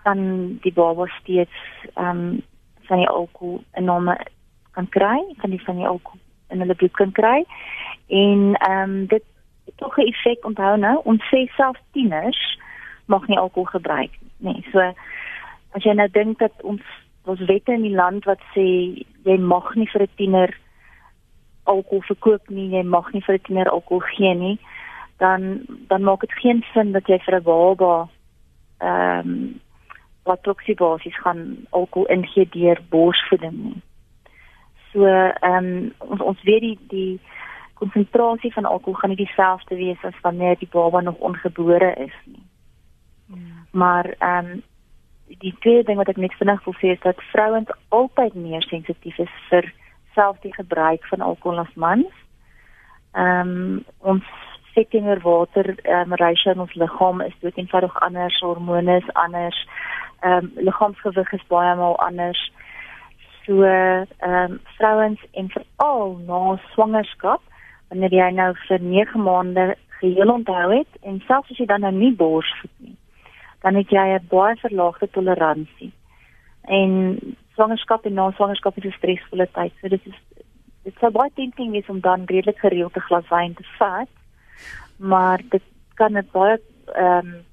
gaan 0.04 0.22
die 0.62 0.72
baba 0.72 1.06
steeds 1.20 1.64
ehm 1.94 2.10
um, 2.10 2.42
van 2.86 2.98
die 3.02 3.08
alkohol 3.08 3.62
enorme 3.72 4.18
kan 4.72 4.88
kry, 4.88 5.18
van 5.40 5.50
die 5.50 5.62
van 5.64 5.76
die 5.76 5.86
alkohol 5.86 6.20
in 6.48 6.60
hulle 6.60 6.74
bloed 6.74 6.96
kan 6.96 7.12
kry. 7.12 7.44
En 8.06 8.54
ehm 8.54 8.90
um, 8.90 9.06
dit 9.06 9.24
tog 9.76 9.96
'n 9.96 10.08
effek 10.12 10.44
onthou 10.44 10.76
nou, 10.76 11.00
ons 11.04 11.22
sê 11.32 11.46
self 11.56 11.76
tieners 11.92 12.58
mag 13.06 13.26
nie 13.26 13.38
alkohol 13.38 13.64
gebruik 13.64 14.10
nie. 14.20 14.52
Nee, 14.52 14.64
so 14.72 14.78
as 15.70 15.82
jy 15.84 15.92
nou 15.92 16.08
dink 16.08 16.38
dat 16.38 16.52
ons 16.62 16.82
ons 17.24 17.40
wette 17.40 17.72
in 17.72 17.82
die 17.82 17.94
land 17.94 18.24
wat 18.24 18.40
sê 18.54 18.66
jy 19.24 19.36
mag 19.38 19.74
nie 19.74 19.88
vir 19.92 20.02
'n 20.02 20.16
tiener 20.16 20.56
alkohol 21.64 22.02
verkoop 22.02 22.50
nie, 22.50 22.68
jy 22.70 22.82
mag 22.82 23.12
nie 23.12 23.22
vir 23.26 23.34
'n 23.34 23.46
tiener 23.46 23.68
alkohol 23.70 24.04
gee 24.16 24.34
nie, 24.34 24.58
dan 25.18 25.66
dan 25.88 26.02
maak 26.02 26.20
dit 26.20 26.32
geen 26.32 26.64
sin 26.72 26.92
dat 26.92 27.06
jy 27.06 27.18
vir 27.18 27.36
'n 27.40 27.42
baba 27.42 28.08
ehm 28.80 29.28
um, 29.28 29.60
wat 30.26 30.42
toksibasies 30.42 31.18
gaan 31.22 31.66
alkohol 31.70 32.08
ingee 32.10 32.48
deur 32.50 32.80
borsvoeding 32.90 33.56
nie. 33.62 33.82
So 34.92 35.06
ehm 35.06 35.64
um, 35.64 35.92
ons 35.98 36.20
ons 36.20 36.42
weet 36.42 36.60
die 36.60 36.78
die 36.88 37.20
konsentrasie 37.76 38.52
van 38.52 38.64
alkohol 38.64 38.98
gaan 39.00 39.12
nie 39.12 39.24
dieselfde 39.24 39.76
wees 39.76 40.04
as 40.08 40.20
wanneer 40.24 40.56
die 40.58 40.70
baba 40.72 41.00
nog 41.00 41.18
ongebore 41.18 41.92
is 42.06 42.16
nie. 42.24 42.42
Hmm. 43.26 43.66
Maar 43.70 44.14
ehm 44.18 44.50
um, 44.50 44.62
die 45.26 45.54
tweede 45.60 45.82
ding 45.82 45.98
wat 45.98 46.08
ek 46.08 46.20
net 46.22 46.34
vinnig 46.38 46.64
wil 46.64 46.74
sê 46.80 46.94
is 46.94 47.02
dat 47.02 47.22
vrouens 47.32 47.70
altyd 47.88 48.34
meer 48.34 48.62
sensitief 48.62 49.18
is 49.18 49.32
vir 49.50 49.72
selfs 50.14 50.40
die 50.40 50.54
gebruik 50.54 51.06
van 51.10 51.20
alkohol 51.20 51.64
as 51.64 51.74
mans. 51.74 52.12
Ehm 53.12 53.54
um, 53.56 53.84
ons 53.98 54.24
sekere 54.76 55.20
water 55.24 55.74
ehm 55.82 56.12
um, 56.12 56.18
ratio 56.20 56.52
in 56.52 56.64
ons 56.64 56.74
liggaam 56.74 57.20
is 57.24 57.36
dood 57.40 57.58
eenvoudig 57.58 58.00
anders, 58.08 58.40
hormone 58.40 58.96
is 58.96 59.12
anders. 59.14 59.60
Ehm 60.26 60.44
um, 60.44 60.64
liggaamsgewig 60.68 61.32
is 61.32 61.46
baie 61.52 61.74
maal 61.78 61.98
anders. 62.08 62.40
So 63.44 63.62
ehm 63.62 64.06
um, 64.28 64.60
vrouens 64.76 65.20
en 65.32 65.50
veral 65.54 66.16
na 66.26 66.56
swangerskap 66.72 67.42
wanneer 67.88 68.14
jy 68.14 68.30
nou 68.34 68.52
vir 68.66 68.80
9 68.82 69.22
maande 69.22 69.66
geheel 70.00 70.32
onthou 70.32 70.70
het 70.72 70.98
en 71.02 71.22
selfs 71.26 71.50
as 71.50 71.60
jy 71.60 71.66
dan 71.70 71.84
nou 71.86 71.92
nie 71.94 72.12
borsvoed 72.16 72.74
nie, 72.82 72.96
dan 73.62 73.78
het 73.78 73.90
jy 73.90 74.06
'n 74.16 74.26
baie 74.28 74.56
verlaagde 74.56 75.10
toleransie. 75.10 75.92
En 76.62 77.18
swangerskap 77.54 78.06
en 78.06 78.14
na 78.14 78.30
swangerskap 78.30 78.76
is 78.76 78.84
'n 78.84 78.98
stresvolle 78.98 79.48
tyd. 79.52 79.72
So 79.80 79.88
dit 79.88 80.06
is 80.06 80.18
dit 80.82 80.94
sou 81.00 81.10
baie 81.10 81.30
tempting 81.34 81.70
wees 81.70 81.88
om 81.88 82.00
dan 82.00 82.24
redelik 82.24 82.58
gereeld 82.58 82.96
'n 82.96 83.08
glas 83.08 83.28
wyn 83.28 83.54
te 83.54 83.64
vat, 83.78 84.08
maar 84.96 85.40
dit 85.50 85.62
kan 85.94 86.12
'n 86.12 86.28
baie 86.32 86.60
ehm 86.94 87.26
um, 87.26 87.44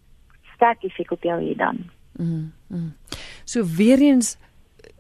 sterk 0.56 0.84
effek 0.84 1.12
op 1.12 1.24
jou 1.24 1.42
hê 1.42 1.56
dan. 1.56 1.78
Mm. 2.12 2.54
Mm. 2.74 3.20
So 3.46 3.66
weer 3.66 4.02
eens 4.02 4.38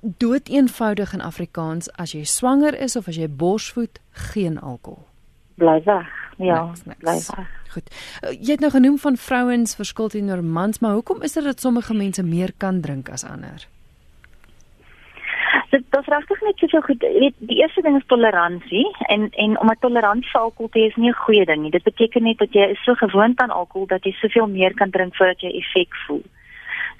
dood 0.01 0.50
eenvoudig 0.50 1.13
in 1.13 1.22
Afrikaans 1.22 1.89
as 1.92 2.12
jy 2.12 2.24
swanger 2.24 2.75
is 2.75 2.96
of 2.96 3.08
as 3.08 3.15
jy 3.15 3.30
borsvoed, 3.30 4.00
geen 4.12 4.60
alkohol 4.60 5.08
bly 5.56 5.82
weg. 5.84 6.32
Ja, 6.38 6.72
bly 7.00 7.20
weg. 7.36 7.50
Goed. 7.74 7.89
Uh, 8.22 8.32
jy 8.32 8.56
het 8.56 8.60
nou 8.60 8.72
genoem 8.72 8.98
van 8.98 9.18
vrouens 9.18 9.75
verskil 9.75 10.10
teenoor 10.10 10.44
mans, 10.44 10.80
maar 10.80 10.98
hoekom 10.98 11.22
is 11.22 11.34
dit 11.34 11.44
dat 11.44 11.62
sommige 11.62 11.94
mense 11.94 12.24
meer 12.24 12.53
kan 12.58 12.82
drink 12.82 13.10
as 13.10 13.25
ander? 13.25 13.68
Dit 15.70 15.86
dit 15.89 16.08
regtig 16.10 16.42
net 16.42 16.60
so 16.70 16.82
goed. 16.86 17.01
Weet, 17.01 17.36
die 17.38 17.58
eerste 17.62 17.82
ding 17.82 17.98
is 17.98 18.06
toleransie 18.08 18.86
en 19.08 19.30
en 19.30 19.60
om 19.60 19.70
'n 19.70 19.80
toleransie 19.80 20.32
vir 20.32 20.42
alkohol 20.42 20.70
te 20.70 20.80
hê 20.80 20.86
is 20.89 20.96
nie 20.96 21.10
'n 21.10 21.24
goeie 21.25 21.46
ding 21.46 21.62
nie. 21.62 21.72
Dit 21.72 21.84
beteken 21.84 22.24
net 22.24 22.38
dat 22.38 22.53
jy 22.53 22.70
is 22.70 22.84
so 22.84 22.94
gewoond 22.94 23.39
aan 23.39 23.50
alkohol 23.50 23.88
dat 23.88 24.03
jy 24.03 24.12
soveel 24.12 24.48
meer 24.48 24.74
kan 24.74 24.89
drink 24.89 25.15
voordat 25.15 25.42
jy 25.42 25.50
effek 25.50 25.96
voel. 26.08 26.24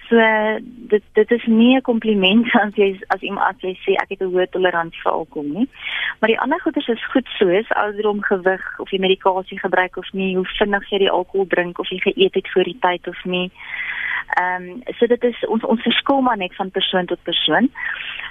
So 0.10 0.20
dit 0.66 1.04
dit 1.14 1.32
is 1.32 1.46
nie 1.46 1.76
'n 1.76 1.82
kompliment 1.82 2.56
as 2.66 2.76
jy 2.76 3.00
as 3.08 3.22
iemand 3.22 3.56
as 3.56 3.62
jy 3.62 3.74
sê 3.86 3.92
ek 4.02 4.10
het 4.10 4.22
'n 4.22 4.34
hoë 4.34 4.50
toleransie 4.50 5.02
vir 5.04 5.12
alkohol 5.12 5.50
nie. 5.50 5.68
Maar 6.20 6.30
die 6.30 6.40
ander 6.40 6.60
goeders 6.62 6.88
is 6.88 7.12
goed 7.12 7.28
soos 7.38 7.70
ouderdom, 7.70 8.22
gewig 8.22 8.80
of 8.80 8.92
jy 8.92 9.00
medikasie 9.00 9.60
gebruik 9.60 9.98
of 9.98 10.14
nie, 10.14 10.36
hoe 10.36 10.46
vinnig 10.46 10.90
jy 10.90 10.98
die 10.98 11.12
alkohol 11.12 11.48
drink 11.48 11.80
of 11.80 11.90
jy 11.90 12.00
geëet 12.00 12.34
het 12.34 12.52
voor 12.52 12.64
die 12.64 12.80
tyd 12.80 13.08
of 13.08 13.24
nie. 13.24 13.52
Ehm 14.40 14.64
um, 14.70 14.82
so 14.98 15.08
dit 15.08 15.24
is 15.24 15.46
ons 15.46 15.64
ons 15.64 15.82
verskil 15.82 16.22
maar 16.22 16.38
net 16.38 16.56
van 16.56 16.72
persoon 16.72 17.06
tot 17.06 17.24
persoon. 17.24 17.70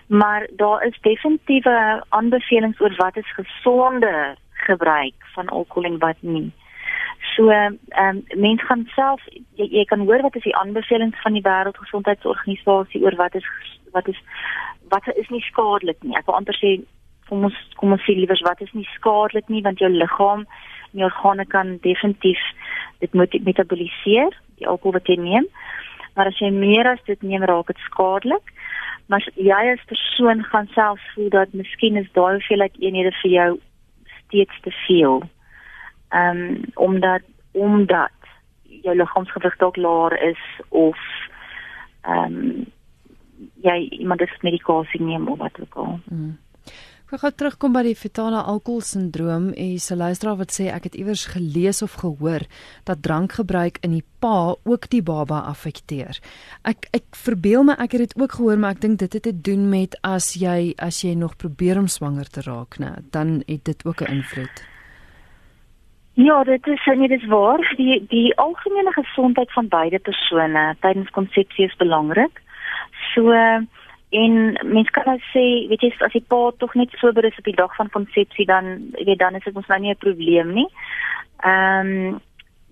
Maar 0.06 0.46
daar 0.56 0.86
is 0.86 0.98
definitiewe 1.00 2.04
aanbevelings 2.08 2.80
oor 2.80 2.94
wat 2.96 3.16
is 3.16 3.34
gesonde 3.34 4.36
gebruik 4.52 5.14
van 5.34 5.48
alkohol 5.48 5.90
en 5.90 5.98
wat 5.98 6.16
nie. 6.20 6.52
So 7.30 7.48
ehm 7.50 7.78
um, 8.02 8.24
mense 8.34 8.64
gaan 8.66 8.88
self 8.94 9.22
jy, 9.30 9.68
jy 9.70 9.84
kan 9.90 10.02
hoor 10.06 10.22
wat 10.26 10.36
is 10.36 10.42
die 10.42 10.56
aanbevelings 10.58 11.20
van 11.22 11.36
die 11.38 11.44
wêreldgesondheidsorganisasie 11.46 13.02
oor 13.04 13.16
wat 13.16 13.34
is 13.38 13.46
wat 13.94 14.08
is 14.08 14.18
wat 14.90 15.06
is 15.14 15.28
nie 15.30 15.44
skadelik 15.46 16.02
nie. 16.02 16.16
Ek 16.18 16.26
wil 16.26 16.36
amper 16.36 16.58
sê 16.58 16.80
kom 17.28 17.46
ons 17.48 17.58
kom 17.80 17.94
ons 17.94 18.02
sê 18.06 18.16
liewer 18.18 18.42
wat 18.48 18.60
is 18.60 18.72
nie 18.76 18.88
skadelik 18.96 19.48
nie 19.48 19.62
want 19.62 19.80
jou 19.80 19.90
liggaam 19.92 20.42
en 20.44 21.02
jou 21.02 21.08
organe 21.08 21.46
kan 21.54 21.76
definitief 21.86 22.42
dit 23.04 23.14
moet 23.14 23.38
metaboliseer 23.46 24.34
die 24.58 24.68
alkohol 24.68 24.98
wat 24.98 25.08
jy 25.08 25.16
neem. 25.20 25.46
Maar 26.16 26.28
as 26.28 26.40
jy 26.42 26.50
meer 26.52 26.90
as 26.90 27.04
dit 27.06 27.22
neem 27.22 27.46
raak 27.48 27.70
dit 27.70 27.86
skadelik. 27.86 28.50
Maar 29.06 29.24
jy 29.36 29.62
as 29.72 29.84
persoon 29.90 30.42
gaan 30.50 30.68
self 30.74 31.00
voel 31.14 31.30
dat 31.30 31.54
miskien 31.56 31.96
is 32.00 32.10
daai 32.18 32.36
hoeveelheid 32.36 32.76
eenhede 32.82 33.14
vir 33.22 33.32
jou 33.36 33.48
steeds 34.18 34.60
te 34.66 34.74
veel 34.86 35.22
ehm 36.12 36.38
um, 36.38 36.62
omdat 36.74 37.22
omdat 37.52 38.12
jou 38.82 38.96
liggaamsgewig 38.96 39.56
dalk 39.56 39.76
laer 39.76 40.22
is 40.30 40.44
of 40.68 40.98
ehm 42.02 42.38
um, 42.40 42.64
jy 43.62 43.88
iemand 43.90 44.20
het 44.20 44.42
medikasie 44.42 45.02
neem 45.02 45.28
of 45.28 45.38
wat 45.38 45.60
ook 45.60 45.74
al. 45.74 46.00
Mm. 46.04 46.38
Ek 47.12 47.20
gaan 47.20 47.34
terugkom 47.36 47.74
by 47.76 47.82
die 47.84 47.96
fetale 47.98 48.38
alkoholsindroom 48.48 49.50
en 49.52 49.72
se 49.84 49.96
luisteraar 49.96 50.38
wat 50.38 50.54
sê 50.56 50.70
ek 50.72 50.86
het 50.88 50.94
iewers 50.96 51.26
gelees 51.34 51.82
of 51.84 51.98
gehoor 52.00 52.46
dat 52.88 53.02
drankgebruik 53.04 53.82
in 53.84 53.98
die 53.98 54.04
pa 54.24 54.54
ook 54.64 54.88
die 54.88 55.02
baba 55.04 55.42
affekteer. 55.50 56.16
Ek 56.64 56.88
ek 56.96 57.04
verbeel 57.12 57.68
my 57.68 57.76
ek 57.76 57.98
het 57.98 58.06
dit 58.06 58.16
ook 58.16 58.38
gehoor 58.38 58.56
maar 58.56 58.78
ek 58.78 58.80
dink 58.86 59.02
dit 59.04 59.12
het 59.12 59.28
te 59.28 59.34
doen 59.36 59.68
met 59.68 59.98
as 60.00 60.32
jy 60.40 60.72
as 60.80 61.02
jy 61.04 61.12
nog 61.12 61.36
probeer 61.36 61.82
om 61.84 61.88
swanger 61.88 62.32
te 62.32 62.48
raak, 62.48 62.80
né, 62.80 62.94
dan 63.12 63.42
het 63.44 63.64
dit 63.68 63.84
ook 63.84 64.00
'n 64.00 64.12
invloed. 64.22 64.71
Ja, 66.14 66.44
dit 66.44 66.66
is 66.66 66.84
nie 66.96 67.08
dis 67.08 67.24
waar. 67.26 67.62
Die 67.76 68.04
die 68.08 68.36
algemene 68.36 68.92
gesondheid 68.92 69.52
van 69.52 69.68
beide 69.68 69.98
persone 69.98 70.76
tydens 70.80 71.10
konsepsie 71.10 71.64
is 71.64 71.76
belangrik. 71.76 72.42
So 73.14 73.32
en 74.12 74.34
mens 74.62 74.90
kan 74.90 75.06
nou 75.08 75.18
sê, 75.32 75.44
weet 75.70 75.80
jy, 75.80 75.92
as 76.04 76.12
die 76.12 76.24
pa 76.28 76.50
tog 76.60 76.74
net 76.76 76.92
sober 77.00 77.24
is 77.24 77.38
op 77.40 77.48
die 77.48 77.56
dag 77.56 77.72
van 77.76 77.88
konsepsie 77.94 78.44
dan 78.46 78.92
weet 78.98 79.18
dan 79.18 79.38
is 79.40 79.44
dit 79.44 79.56
ons 79.56 79.66
nou 79.72 79.80
nie 79.80 79.94
'n 79.94 80.04
probleem 80.04 80.52
nie. 80.52 80.68
Ehm 81.40 81.86
um, 81.86 82.20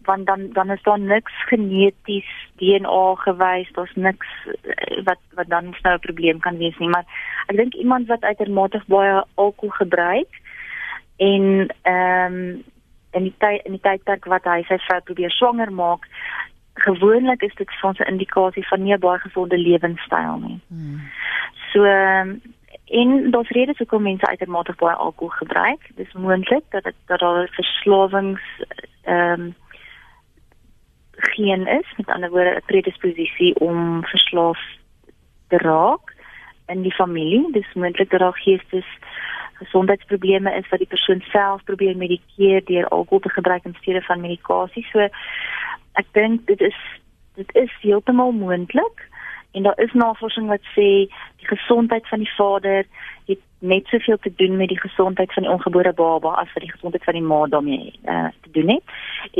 want 0.04 0.26
dan 0.26 0.52
dan 0.52 0.70
is 0.70 0.82
daar 0.82 1.00
niks 1.00 1.32
geneties 1.46 2.28
DNA 2.56 3.14
gewys, 3.14 3.72
daar's 3.72 3.94
niks 3.94 4.28
eh, 4.64 5.04
wat 5.04 5.20
wat 5.34 5.48
dan 5.48 5.74
nou 5.82 5.94
'n 5.94 6.06
probleem 6.08 6.38
kan 6.40 6.56
wees 6.56 6.78
nie, 6.78 6.88
maar 6.88 7.04
ek 7.46 7.56
dink 7.56 7.74
iemand 7.74 8.06
wat 8.06 8.22
uitermate 8.22 8.82
baie 8.86 9.24
alkohol 9.34 9.70
gebruik 9.70 10.32
en 11.16 11.68
ehm 11.82 12.34
um, 12.34 12.64
in 13.12 13.22
die 13.22 13.34
tyd 13.38 13.64
in 13.64 13.72
die 13.72 13.80
tydperk 13.80 14.24
wat 14.24 14.44
hy 14.44 14.62
sy 14.68 14.78
vrou 14.86 15.00
probeer 15.00 15.30
swanger 15.30 15.72
maak 15.72 16.06
gewoonlik 16.80 17.42
is 17.42 17.54
dit 17.54 17.70
vir 17.80 17.88
ons 17.88 17.98
'n 17.98 18.12
indikasie 18.12 18.66
van 18.68 18.82
nie 18.82 18.94
'n 18.94 19.00
baie 19.00 19.18
gesonde 19.18 19.58
lewenstyl 19.58 20.36
nie. 20.38 20.60
Hmm. 20.68 21.00
So 21.72 21.84
en 22.90 23.30
daar's 23.30 23.48
redes 23.48 23.78
hoekom 23.78 24.02
mense 24.02 24.26
uitermate 24.26 24.74
baie 24.76 24.94
alkohol 24.94 25.34
gebruik. 25.42 25.90
Dis 25.94 26.12
moontlik 26.12 26.64
dat 26.70 26.84
dit 26.84 26.94
dat 27.06 27.20
daar 27.20 27.48
verslawings 27.52 28.42
ehm 29.02 29.40
um, 29.40 29.54
geen 31.20 31.66
is, 31.66 31.86
met 31.96 32.08
ander 32.08 32.30
woorde 32.30 32.54
'n 32.56 32.66
predisposisie 32.66 33.54
om 33.54 34.04
verslaaf 34.04 34.60
te 35.48 35.56
raak 35.56 36.14
in 36.66 36.82
die 36.82 36.94
familie. 36.94 37.52
Dis 37.52 37.72
moontlik 37.74 38.10
dat 38.10 38.20
daar 38.20 38.38
geestes 38.38 38.86
gesondheidsprobleme 39.60 40.54
is 40.56 40.68
wat 40.72 40.82
die 40.82 40.88
persoon 40.94 41.20
self 41.32 41.64
probeer 41.68 41.96
medikeer 41.96 42.64
deur 42.64 42.88
alkohol 42.88 43.22
te 43.26 43.36
gebruik 43.36 43.64
in 43.64 43.76
steede 43.80 44.02
van 44.08 44.24
medikasie. 44.24 44.86
So 44.92 45.08
ek 46.00 46.08
dink 46.16 46.46
dit 46.46 46.60
is 46.60 46.80
dit 47.38 47.54
is 47.54 47.72
heeltemal 47.80 48.32
moontlik 48.32 49.06
en 49.52 49.62
daar 49.62 49.78
is 49.78 49.92
navorsing 49.92 50.48
wat 50.48 50.64
sê 50.74 50.88
die 51.42 51.48
gesondheid 51.52 52.08
van 52.08 52.18
die 52.24 52.34
vader 52.36 52.86
het 53.26 53.42
net 53.58 53.86
soveel 53.86 54.18
te 54.18 54.32
doen 54.36 54.56
met 54.56 54.68
die 54.68 54.80
gesondheid 54.80 55.32
van 55.32 55.46
die 55.46 55.52
ongebore 55.52 55.92
baba 55.92 56.34
as 56.42 56.52
wat 56.54 56.64
die 56.64 56.72
gesondheid 56.72 57.04
van 57.04 57.18
die 57.18 57.28
ma 57.32 57.40
daarmee 57.46 57.92
uh, 58.04 58.28
te 58.40 58.50
doen 58.56 58.74
het 58.76 58.84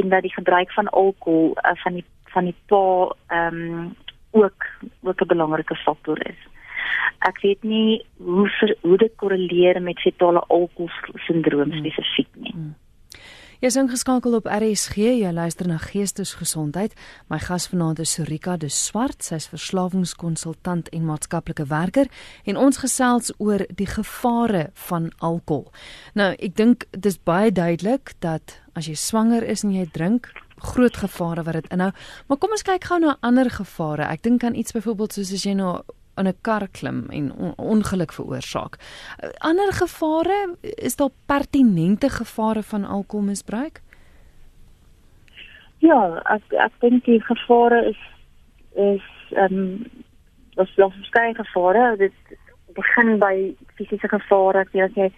en 0.02 0.08
dat 0.08 0.22
die 0.26 0.34
gebruik 0.34 0.72
van 0.72 0.88
alkohol 0.88 1.56
uh, 1.56 1.76
van 1.84 2.00
die 2.00 2.04
van 2.34 2.44
die 2.44 2.56
pa 2.66 2.84
ehm 3.26 3.60
um, 3.62 3.96
ook 4.30 4.66
ook 5.02 5.20
'n 5.20 5.26
belangrike 5.26 5.74
faktor 5.74 6.18
is 6.28 6.40
ek 7.28 7.40
weet 7.44 7.66
nie 7.68 8.00
hoe 8.16 8.48
ver, 8.58 8.76
hoe 8.82 8.98
dit 9.00 9.16
korreleer 9.16 9.82
met 9.82 10.00
fetale 10.00 10.42
alkoholsindroom 10.48 11.70
hmm. 11.70 11.82
spesifiek 11.82 12.30
nie. 12.36 12.54
Hmm. 12.54 12.76
Jy 13.60 13.68
is 13.68 13.76
ingeskakel 13.76 14.38
op 14.38 14.46
RSG, 14.48 15.02
jy 15.20 15.30
luister 15.36 15.68
na 15.68 15.74
Geestesgesondheid. 15.76 16.94
My 17.28 17.36
gas 17.44 17.66
vanaand 17.68 17.98
is 18.00 18.14
Sorika 18.16 18.54
de 18.56 18.70
Swart, 18.72 19.20
sy's 19.20 19.50
verslawingskonsultant 19.52 20.88
en 20.96 21.04
maatskaplike 21.04 21.66
werker 21.68 22.08
en 22.48 22.56
ons 22.56 22.80
gesels 22.80 23.34
oor 23.36 23.66
die 23.76 23.90
gevare 23.90 24.70
van 24.88 25.10
alkohol. 25.20 25.68
Nou, 26.16 26.30
ek 26.40 26.56
dink 26.56 26.88
dis 26.96 27.20
baie 27.20 27.52
duidelik 27.52 28.14
dat 28.24 28.56
as 28.72 28.88
jy 28.88 28.96
swanger 28.96 29.44
is 29.44 29.66
en 29.68 29.76
jy 29.76 29.84
drink, 29.92 30.32
groot 30.72 30.96
gevare 30.96 31.44
wat 31.44 31.60
dit 31.60 31.68
inhou. 31.76 31.92
Maar 32.32 32.40
kom 32.40 32.56
ons 32.56 32.64
kyk 32.64 32.88
gou 32.88 33.02
na 33.04 33.18
ander 33.20 33.52
gevare. 33.52 34.08
Ek 34.08 34.24
dink 34.24 34.40
aan 34.40 34.56
iets 34.56 34.72
byvoorbeeld 34.72 35.20
soos 35.20 35.36
as 35.36 35.44
jy 35.44 35.52
nou 35.60 35.82
in 36.20 36.28
'n 36.28 36.40
kar 36.40 36.68
klim 36.78 37.06
en 37.08 37.32
on 37.32 37.52
ongeluk 37.56 38.12
veroorsaak. 38.12 38.78
Ander 39.38 39.72
gevare, 39.72 40.54
is 40.60 40.96
daar 40.96 41.12
pertinente 41.26 42.08
gevare 42.08 42.62
van 42.62 42.84
alkoholmisbruik? 42.84 43.80
Ja, 45.78 46.22
ek 46.28 46.42
ek 46.52 46.72
dink 46.80 47.04
die 47.04 47.20
gevare 47.24 47.88
is 47.88 48.00
is 48.76 49.06
ehm 49.32 49.54
um, 49.54 49.90
was 50.54 50.74
daar 50.76 50.92
verskeie 50.92 51.34
gevare. 51.34 51.96
Dit 51.96 52.12
begin 52.74 53.18
by 53.18 53.54
fisiese 53.74 54.08
gevare 54.08 54.66
as 54.66 54.94
jy 54.94 55.10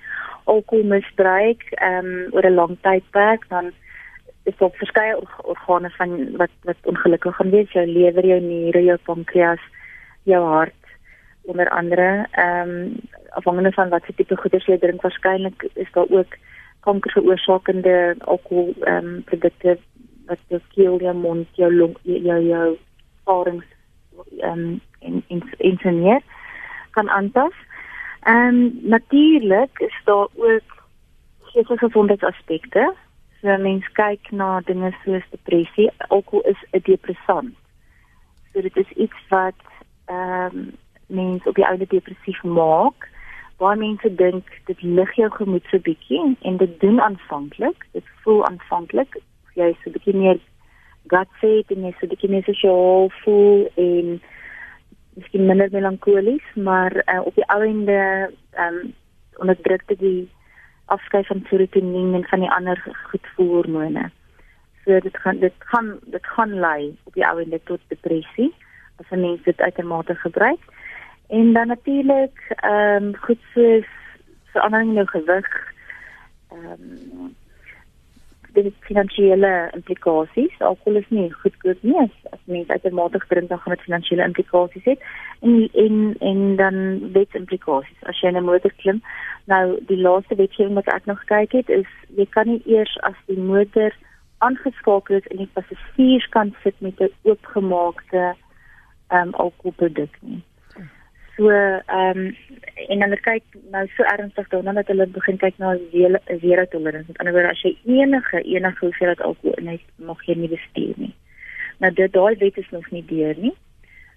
alkohol 0.44 0.84
misbruik 0.84 1.62
ehm 1.70 2.06
um, 2.06 2.28
oor 2.32 2.46
'n 2.46 2.54
lang 2.54 2.76
tydperk 2.82 3.48
dan 3.48 3.72
is 4.42 4.56
daar 4.58 4.70
verskeie 4.74 5.16
organe 5.42 5.90
van 5.90 6.36
wat 6.36 6.54
wat 6.62 6.76
ongelukkig 6.82 7.36
gaan 7.36 7.50
wees, 7.50 7.72
jou 7.72 7.86
lewer, 7.86 8.26
jou 8.26 8.40
niere, 8.40 8.82
jou 8.82 8.98
pankreas, 9.06 9.62
jou 10.22 10.42
hart 10.44 10.81
onder 11.42 11.68
andere 11.68 12.26
ehm 12.30 12.68
um, 12.68 13.00
afhangende 13.30 13.72
van 13.72 13.88
wat 13.88 14.02
se 14.04 14.14
tipe 14.14 14.36
goeders 14.36 14.66
jy 14.66 14.78
drink 14.78 15.02
waarskynlik 15.02 15.68
is 15.74 15.92
daar 15.92 16.08
ook 16.08 16.36
kanker 16.80 17.10
veroorsakende 17.10 18.14
alkohol 18.18 18.74
ehm 18.80 19.06
um, 19.06 19.22
produkte 19.24 19.78
wat 20.26 20.38
jou 20.48 20.60
keel, 20.74 20.98
jou 21.00 21.14
mond, 21.14 21.48
jou 21.52 21.74
long, 21.74 21.96
jou 22.02 22.40
jou 22.46 22.76
farings 23.24 23.66
ehm 24.38 24.58
um, 24.58 24.80
in 24.98 25.22
in 25.26 25.42
insinieer 25.58 26.20
kan 26.90 27.10
aanpas. 27.10 27.54
Ehm 28.22 28.46
um, 28.46 28.78
natuurlik 28.82 29.78
is 29.78 30.00
daar 30.04 30.28
ook 30.34 30.82
sekere 31.52 31.78
gesondheidsaspekte. 31.78 32.94
So 33.40 33.56
mens 33.58 33.88
kyk 33.92 34.30
na 34.30 34.60
dinge 34.60 34.92
soos 35.04 35.24
depressie, 35.30 35.90
alkohol 36.08 36.44
is 36.50 36.60
'n 36.70 36.80
depressant. 36.82 37.54
So 38.52 38.60
dit 38.60 38.76
is 38.76 38.90
iets 38.90 39.18
wat 39.28 39.60
ehm 40.04 40.56
um, 40.56 40.72
mense 41.12 41.48
op 41.48 41.58
die 41.60 41.66
oude 41.66 41.86
depressief 41.88 42.42
maak. 42.42 43.08
Baie 43.62 43.78
mense 43.78 44.14
dink 44.14 44.48
dit 44.66 44.82
lig 44.82 45.12
jou 45.20 45.28
gemoed 45.30 45.68
so 45.70 45.78
bietjie 45.78 46.22
en 46.40 46.56
dit 46.56 46.80
doen 46.80 47.00
aanvanklik, 47.00 47.86
dit 47.92 48.16
voel 48.24 48.42
aanvanklik 48.48 49.20
jy 49.58 49.72
so 49.80 49.92
bietjie 49.92 50.16
meer 50.16 50.40
gutsy 51.12 51.60
en 51.74 51.86
jy 51.86 51.92
so 51.98 52.08
bietjie 52.10 52.30
meer 52.32 52.46
sosiaal 52.46 53.10
voel 53.22 53.66
en 53.80 54.14
miskien 55.18 55.44
minder 55.48 55.72
melankolies, 55.74 56.44
maar 56.56 56.94
uh, 57.04 57.20
op 57.20 57.34
die 57.36 57.48
einde 57.52 57.98
ehm 58.56 58.82
um, 58.82 58.92
onderdruk 59.40 59.84
dit 59.88 59.98
die 59.98 60.30
afskeid 60.92 61.26
van 61.26 61.40
serotonien 61.48 62.12
en 62.14 62.24
van 62.28 62.42
die 62.44 62.50
ander 62.52 62.78
goedvoelhormone. 63.10 64.10
So 64.84 64.98
dit 65.00 65.16
gaan 65.24 65.38
dit 65.40 65.54
gaan 65.72 65.94
dit 66.14 66.26
gaan 66.34 66.52
lei 66.60 66.92
op 67.08 67.14
die 67.16 67.24
einde 67.24 67.60
tot 67.64 67.80
depressie 67.88 68.50
as 69.00 69.10
'n 69.10 69.20
mens 69.20 69.42
dit 69.42 69.60
uitermate 69.60 70.14
gebruik. 70.14 70.60
En 71.38 71.52
dan 71.52 71.66
natuurlik 71.66 72.36
ehm 72.48 73.04
um, 73.04 73.16
goed 73.16 73.38
soos 73.54 73.88
verandering 74.52 74.88
in 74.88 74.94
jou 74.94 75.06
gewig 75.06 75.48
ehm 76.48 76.82
um, 76.82 77.36
dit 78.52 78.74
finansiële 78.80 79.70
implikasies. 79.74 80.58
Alkohol 80.58 80.98
is 81.00 81.08
nie 81.08 81.32
goedkoop 81.32 81.78
nie. 81.80 81.96
As, 82.00 82.10
as 82.30 82.38
mens 82.44 82.68
uitermate 82.68 83.22
drink 83.28 83.48
dan 83.48 83.58
gaan 83.58 83.74
dit 83.74 83.84
finansiële 83.86 84.24
implikasies 84.24 84.84
hê. 84.84 84.96
En 85.40 85.68
en 85.84 86.14
en 86.18 86.56
dan 86.56 86.76
wetsimplikasies. 87.12 88.04
As 88.12 88.20
jy 88.20 88.28
'n 88.28 88.44
motor 88.44 88.72
klim, 88.76 89.02
nou 89.44 89.80
die 89.86 90.00
laaste 90.00 90.34
wetgewing 90.34 90.74
wat 90.74 90.94
ek 90.94 91.06
nog 91.06 91.18
gekyk 91.24 91.52
het 91.52 91.68
is 91.68 91.90
jy 92.16 92.26
kan 92.26 92.46
nie 92.46 92.62
eers 92.64 93.00
as 93.00 93.16
die 93.26 93.40
motor 93.40 93.96
aangeskakel 94.38 95.16
is 95.16 95.26
in 95.26 95.36
die 95.36 95.52
passasierskant 95.52 96.54
sit 96.62 96.80
met 96.80 97.00
'n 97.00 97.12
oopgemaakte 97.22 98.34
ehm 99.08 99.28
um, 99.28 99.34
alkoholproduk 99.34 100.16
nie. 100.20 100.42
So 101.36 101.48
ehm 101.48 102.18
um, 102.18 102.36
en 102.88 102.98
dan 102.98 103.16
kyk 103.24 103.44
nou 103.70 103.86
so 103.96 104.04
ernstig 104.04 104.48
daarna 104.48 104.72
dat 104.72 104.86
hulle 104.92 105.06
begin 105.06 105.36
kyk 105.36 105.58
na 105.58 105.76
zero 106.40 106.64
tolerance. 106.70 107.08
Met 107.08 107.18
ander 107.18 107.32
woorde 107.32 107.50
as 107.50 107.62
jy 107.62 107.76
enige 107.84 108.42
enige 108.42 108.84
hoeveelheid 108.84 109.20
alkohol 109.20 109.58
in 109.60 109.68
het, 109.72 109.84
mag 109.96 110.24
jy 110.26 110.36
nie 110.36 110.48
bestuur 110.52 110.94
nie. 110.96 111.14
Nou 111.78 111.92
dit 111.92 112.12
daai 112.12 112.36
wet 112.36 112.58
is 112.58 112.70
nog 112.70 112.90
nie 112.90 113.04
deur 113.06 113.34
nie. 113.38 113.54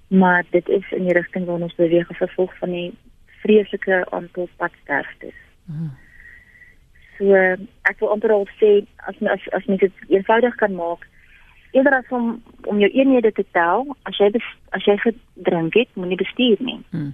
Maar 0.08 0.44
dit 0.50 0.68
is 0.70 0.92
in 0.92 1.08
die 1.08 1.14
rigting 1.14 1.46
waarna 1.46 1.70
ons 1.70 1.80
beweeg 1.80 2.10
as 2.10 2.18
gevolg 2.18 2.58
van 2.58 2.72
die 2.72 2.90
vreeslike 3.42 4.06
aantal 4.10 4.50
padsterftes. 4.58 5.38
Hmm. 5.66 5.94
So 7.18 7.32
ek 7.90 8.00
wil 8.00 8.12
amper 8.12 8.34
al 8.36 8.48
sê 8.60 8.82
as 9.08 9.16
as 9.24 9.48
as 9.56 9.66
mens 9.72 9.86
dit 9.86 10.04
eenvoudig 10.10 10.56
kan 10.60 10.76
maak 10.76 11.08
eerder 11.76 12.00
as 12.00 12.10
om 12.10 12.42
om 12.72 12.80
jou 12.80 12.92
eenhede 12.92 13.32
te 13.32 13.46
tel, 13.52 13.86
as 14.10 14.18
jy 14.18 14.32
as 14.78 14.88
jy 14.88 14.98
gedrink 15.04 15.78
het, 15.78 15.92
moenie 15.94 16.20
bestuur 16.20 16.60
nie. 16.60 16.80
Hmm. 16.90 17.14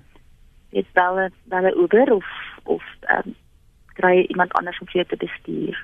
Dit 0.71 0.88
bel 0.97 1.28
bel 1.52 1.71
Uber 1.84 2.13
of 2.13 2.28
of 2.63 2.84
ehm 3.02 3.28
um, 3.28 3.36
kry 4.00 4.21
iemand 4.32 4.54
anders 4.54 4.80
om 4.80 4.88
jou 4.88 5.06
te 5.06 5.17
bestuur. 5.19 5.76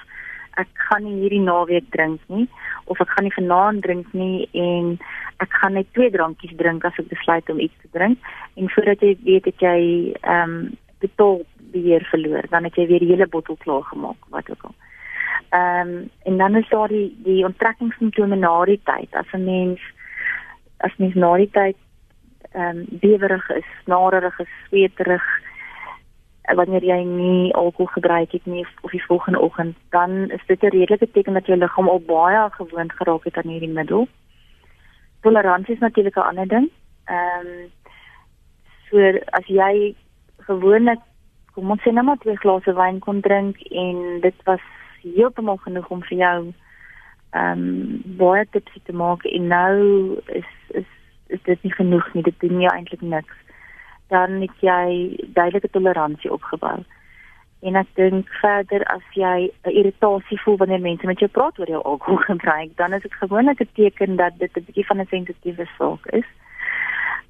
ek 0.58 0.68
gaan 0.74 1.04
nie 1.04 1.20
hierdie 1.22 1.40
naweek 1.40 1.90
drink 1.90 2.20
nie 2.26 2.48
of 2.84 3.00
ek 3.00 3.10
gaan 3.14 3.24
nie 3.24 3.38
vanaand 3.38 3.82
drink 3.82 4.12
nie 4.12 4.48
en 4.52 4.98
ek 5.38 5.52
gaan 5.60 5.72
net 5.78 5.92
twee 5.92 6.10
drankies 6.10 6.56
drink 6.56 6.84
as 6.84 6.98
ek 6.98 7.08
besluit 7.08 7.50
om 7.50 7.58
iets 7.58 7.78
te 7.82 7.88
drink 7.92 8.18
en 8.56 8.70
voordat 8.74 9.00
jy 9.00 9.16
weet 9.24 9.44
dat 9.44 9.58
jy 9.60 9.78
ehm 10.20 10.50
um, 10.50 10.78
totaal 11.00 11.40
beheer 11.72 12.04
verloor, 12.10 12.44
dan 12.50 12.64
het 12.64 12.76
jy 12.76 12.86
weer 12.90 13.00
die 13.00 13.12
hele 13.12 13.26
bottel 13.30 13.56
klaar 13.56 13.84
gemaak, 13.88 14.26
wat 14.34 14.50
ook 14.50 14.64
al. 14.68 14.74
Ehm 15.50 15.88
um, 15.88 16.10
en 16.28 16.36
dan 16.36 16.56
is 16.56 16.68
daar 16.68 16.88
die 16.88 17.08
die 17.24 17.44
onttrekkingssimptome 17.46 18.36
na 18.36 18.64
die 18.64 18.80
tyd. 18.84 19.14
As 19.14 19.32
'n 19.32 19.44
mens 19.44 19.80
as 20.76 20.96
mens 20.96 21.14
na 21.14 21.36
die 21.36 21.50
tyd 21.50 21.76
ehm 22.52 22.78
um, 22.78 22.84
bewerig 22.90 23.50
is, 23.50 23.68
snarerig 23.84 24.40
is, 24.40 24.52
sweterig, 24.68 25.26
wanneer 26.54 26.84
jy 26.84 27.02
nie 27.04 27.54
alkohol 27.54 27.86
gebruik 27.86 28.32
het 28.32 28.46
nie 28.46 28.66
of 28.80 28.90
die 28.90 29.04
volgende 29.04 29.40
oggend, 29.40 29.76
dan 29.90 30.30
is 30.30 30.46
dit 30.46 30.62
'n 30.62 30.66
redelike 30.76 31.10
teken 31.10 31.32
dat 31.32 31.46
jou 31.46 31.58
liggaam 31.58 31.88
al 31.88 32.00
baie 32.00 32.50
gewoond 32.50 32.92
geraak 32.92 33.24
het 33.24 33.36
aan 33.36 33.50
hierdie 33.50 33.68
middel. 33.68 34.08
Toleransie 35.20 35.74
is 35.74 35.80
natuurlik 35.80 36.16
'n 36.16 36.28
ander 36.30 36.48
ding. 36.48 36.70
Ehm 37.04 37.46
um, 37.46 37.70
so 38.90 38.98
as 39.30 39.46
jy 39.46 39.94
gewoonlik 40.38 40.98
kom 41.54 41.70
ons 41.70 41.82
sê 41.82 41.92
net 41.92 42.04
maar 42.04 42.18
twee 42.18 42.36
glase 42.36 42.72
wyn 42.72 42.98
kon 42.98 43.20
drink 43.20 43.60
en 43.60 44.20
dit 44.20 44.34
was 44.44 44.60
heeltemal 45.02 45.56
genoeg 45.56 45.88
om 45.90 46.02
vir 46.02 46.18
jou 46.18 46.52
ehm 47.30 47.58
um, 47.58 48.02
baie 48.04 48.46
tipsy 48.50 48.80
te 48.84 48.92
maak 48.92 49.24
en 49.24 49.46
nou 49.46 49.76
is 50.26 50.50
is 50.68 50.88
is 51.26 51.42
dit 51.42 51.62
nie 51.62 51.72
genoeg 51.72 52.14
nie. 52.14 52.22
Dit 52.22 52.40
doen 52.40 52.60
jou 52.60 52.74
eintlik 52.74 53.00
niks 53.00 53.36
dan 54.10 54.40
het 54.40 54.56
jy 54.60 55.16
duidelike 55.34 55.70
toleransie 55.70 56.32
opgebou. 56.32 56.78
En 57.60 57.76
ek 57.76 57.88
dink 57.98 58.28
verder 58.40 58.84
as 58.88 59.04
jy 59.14 59.50
'n 59.64 59.74
irritasie 59.80 60.40
voel 60.40 60.56
wanneer 60.56 60.80
mense 60.80 61.06
met 61.06 61.18
jou 61.18 61.30
praat 61.30 61.58
oor 61.58 61.68
jou 61.68 61.82
alkoholgebruik, 61.82 62.76
dan 62.76 62.92
is 62.92 63.02
dit 63.02 63.14
gewoonlik 63.14 63.60
'n 63.60 63.68
teken 63.74 64.16
dat 64.16 64.38
dit 64.38 64.56
'n 64.56 64.64
bietjie 64.66 64.86
van 64.86 65.00
'n 65.00 65.06
sensitiewe 65.06 65.66
saak 65.78 66.06
is. 66.06 66.28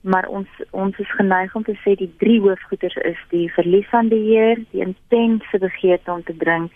Maar 0.00 0.26
ons 0.28 0.48
ons 0.70 0.98
is 0.98 1.10
geneig 1.14 1.54
om 1.54 1.62
te 1.62 1.76
sê 1.82 1.94
die 1.96 2.14
drie 2.18 2.40
hoofgoeters 2.40 2.96
is 2.96 3.18
die 3.28 3.52
verlies 3.52 3.88
van 3.88 4.08
beheer, 4.08 4.56
die 4.70 4.80
intense 4.80 5.58
begeerte 5.58 6.12
om 6.12 6.22
te 6.22 6.36
drink 6.36 6.72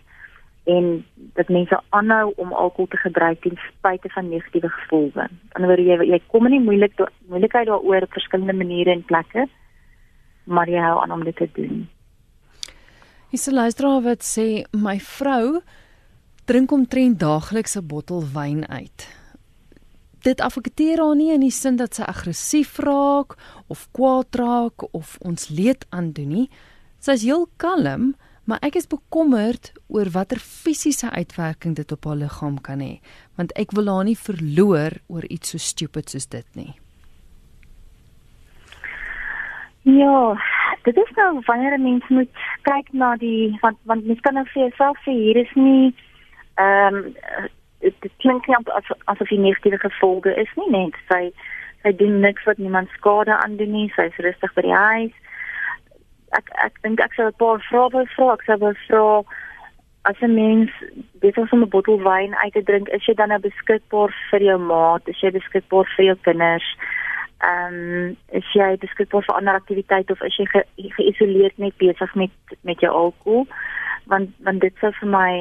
en 0.64 1.04
dat 1.16 1.48
mense 1.48 1.80
aanhou 1.88 2.32
om 2.36 2.52
alkohol 2.52 2.86
te 2.86 2.96
gebruik 2.96 3.40
ten 3.40 3.58
spyte 3.68 4.08
van 4.08 4.28
negatiewe 4.28 4.68
gevolge. 4.68 5.20
Aan 5.20 5.62
die 5.62 5.68
ander 5.68 5.76
wyse 5.76 6.04
jy 6.04 6.10
jy 6.12 6.20
kom 6.26 6.48
nie 6.48 6.60
moeilik 6.60 6.92
moeilikheid 7.28 7.66
daaroor 7.66 8.02
op 8.02 8.12
verskillende 8.12 8.52
maniere 8.52 8.90
en 8.90 9.04
plekke 9.04 9.48
maar 10.44 10.68
jy 10.68 10.80
hou 10.80 11.00
aan 11.02 11.12
om 11.12 11.24
dit 11.24 11.37
te 11.37 11.48
doen. 11.54 11.85
Hierse 13.35 13.52
luisteraar 13.52 14.02
wat 14.04 14.22
sê 14.22 14.64
my 14.72 14.98
vrou 15.00 15.61
drink 16.44 16.72
omtrent 16.72 17.18
daagliks 17.18 17.76
'n 17.76 17.87
bottel 17.87 18.22
wyn 18.33 18.68
uit. 18.68 19.09
Dit 20.22 20.40
affekteer 20.40 20.98
haar 20.98 21.16
nie 21.16 21.33
in 21.33 21.40
die 21.40 21.50
sin 21.50 21.76
dat 21.76 21.94
sy 21.94 22.02
aggressief 22.02 22.78
raak 22.78 23.37
of 23.68 23.88
kwaad 23.92 24.35
raak 24.35 24.94
of 24.94 25.18
ons 25.20 25.48
leed 25.48 25.85
aandoen 25.90 26.28
nie. 26.28 26.50
Sy 26.98 27.11
is 27.12 27.22
heel 27.22 27.48
kalm, 27.57 28.14
maar 28.44 28.59
ek 28.62 28.76
is 28.76 28.87
bekommerd 28.87 29.72
oor 29.88 30.09
watter 30.11 30.38
fisiese 30.38 31.11
uitwerking 31.11 31.74
dit 31.76 31.92
op 31.92 32.04
haar 32.04 32.16
liggaam 32.16 32.61
kan 32.61 32.80
hê, 32.80 33.00
want 33.37 33.52
ek 33.57 33.72
wil 33.72 33.88
haar 33.92 34.04
nie 34.04 34.16
verloor 34.16 34.96
oor 35.09 35.24
iets 35.28 35.50
so 35.50 35.59
stupid 35.59 36.11
soos 36.11 36.26
dit 36.26 36.46
nie. 36.54 36.74
Ja, 39.85 40.40
dit 40.83 40.97
is 40.97 41.11
nou 41.14 41.40
wanneer 41.44 41.79
'n 41.79 41.83
mens 41.83 42.09
moet 42.09 42.29
kyk 42.62 42.92
na 42.92 43.16
die 43.16 43.57
want 43.61 43.77
want 43.83 44.07
mens 44.07 44.20
kan 44.20 44.35
nou 44.35 44.47
vir 44.47 44.62
jouself 44.62 44.97
sê 44.99 45.11
hier 45.11 45.37
is 45.37 45.55
nie 45.55 45.94
ehm 46.55 46.94
um, 46.94 47.14
dit 47.79 48.12
klink 48.16 48.47
nie 48.47 48.57
as 48.57 48.88
asof 49.05 49.29
die 49.29 49.38
negatiewe 49.38 49.79
gevolge 49.79 50.35
is 50.35 50.49
nie 50.57 50.70
net 50.70 50.97
sy 51.09 51.33
sy 51.83 51.92
doen 51.97 52.20
niks 52.20 52.44
wat 52.44 52.57
niemand 52.57 52.88
skade 52.88 53.37
aan 53.37 53.57
doen 53.57 53.73
nie 53.73 53.92
sy 53.97 54.03
is 54.03 54.16
rustig 54.16 54.55
by 54.55 54.62
die 54.62 54.79
huis. 54.87 55.12
Ek 56.29 56.49
ek 56.64 56.83
dink 56.83 57.01
ek 57.01 57.14
sou 57.14 57.27
'n 57.27 57.40
paar 57.42 57.61
vrae 57.68 57.90
wil 57.92 58.07
vra 58.16 58.33
ek 58.33 58.44
sou 58.49 58.59
wil 58.59 58.77
vra 58.88 59.23
as 60.05 60.16
'n 60.20 60.35
mens 60.35 60.70
besig 61.20 61.44
is 61.44 61.53
om 61.53 61.62
'n 61.62 61.68
bottel 61.68 62.01
wyn 62.01 62.35
uit 62.35 62.53
te 62.53 62.62
drink 62.62 62.88
is 62.88 63.05
jy 63.07 63.14
dan 63.14 63.29
nou 63.29 63.38
beskikbaar 63.38 64.16
vir 64.31 64.42
jou 64.42 64.59
maat 64.59 65.09
is 65.09 65.20
jy 65.20 65.31
beskikbaar 65.31 65.87
vir 65.97 66.05
jou 66.05 66.16
kinders 66.23 66.77
um, 67.44 68.16
is 68.38 68.50
jy 68.54 68.76
beskikbaar 68.83 69.24
vir 69.26 69.37
ander 69.37 69.59
aktiwiteite 69.59 70.12
of 70.12 70.22
is 70.22 70.37
jy 70.38 70.46
ge, 70.52 70.62
geïsoleerd 70.98 71.59
net 71.59 71.76
besig 71.83 72.14
met 72.14 72.57
met 72.62 72.80
jou 72.80 72.92
alkohol 72.92 73.46
want 74.11 74.30
want 74.46 74.61
dit 74.61 74.74
sou 74.80 74.92
vir 75.00 75.11
my 75.11 75.35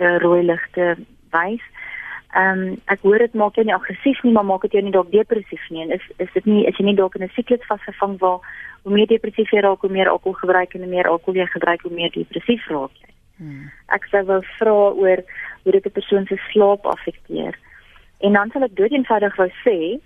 uh, 0.00 0.16
rooi 0.24 0.42
ligte 0.44 0.94
wys. 1.34 1.64
Ehm 2.36 2.62
um, 2.62 2.74
ek 2.92 3.04
hoor 3.06 3.24
dit 3.24 3.34
maak 3.40 3.56
jou 3.56 3.64
nie 3.64 3.74
aggressief 3.74 4.20
nie, 4.22 4.32
maar 4.32 4.44
maak 4.44 4.66
dit 4.66 4.76
jou 4.76 4.82
nie 4.84 4.92
dalk 4.92 5.12
depressief 5.12 5.64
nie. 5.72 5.86
En 5.86 5.94
is 5.96 6.04
is 6.24 6.32
dit 6.34 6.44
nie 6.46 6.64
is 6.68 6.76
jy 6.76 6.84
nie 6.90 6.98
dalk 6.98 7.16
in 7.16 7.24
'n 7.24 7.36
siklus 7.36 7.64
vasgevang 7.68 8.18
waar 8.20 8.40
hoe 8.82 8.92
meer 8.92 9.06
depressief 9.06 9.50
jy 9.52 9.60
raak, 9.64 9.80
hoe 9.80 9.90
meer 9.90 10.08
alkohol 10.08 10.38
gebruik 10.42 10.74
en 10.74 10.84
hoe 10.84 10.90
meer 10.90 11.08
alkohol 11.08 11.40
jy 11.40 11.46
gebruik, 11.46 11.82
hoe 11.82 11.94
meer 12.00 12.12
depressief 12.12 12.68
raak 12.68 12.92
jy. 13.00 13.10
Hmm. 13.38 13.70
Ek 13.88 14.04
sou 14.10 14.22
wou 14.26 14.42
vra 14.58 14.76
oor 15.02 15.24
hoe 15.62 15.72
dit 15.72 15.86
'n 15.86 15.96
persoon 15.98 16.26
se 16.26 16.36
slaap 16.50 16.86
affekteer. 16.86 17.54
En 18.20 18.32
dan 18.32 18.50
sal 18.50 18.62
ek 18.62 18.76
dood 18.76 18.92
eenvoudig 18.92 19.36
wou 19.36 19.50
sê 19.64 20.00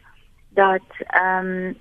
dat 0.54 0.88
ehm 0.98 1.46
um, 1.46 1.80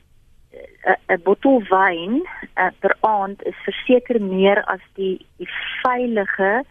'n 1.08 1.22
bottel 1.24 1.64
wyn 1.70 2.28
uh, 2.56 2.72
per 2.80 2.96
aand 3.00 3.44
is 3.44 3.56
verseker 3.64 4.22
meer 4.22 4.64
as 4.64 4.84
die 4.94 5.26
die 5.38 5.50
veilige 5.82 6.64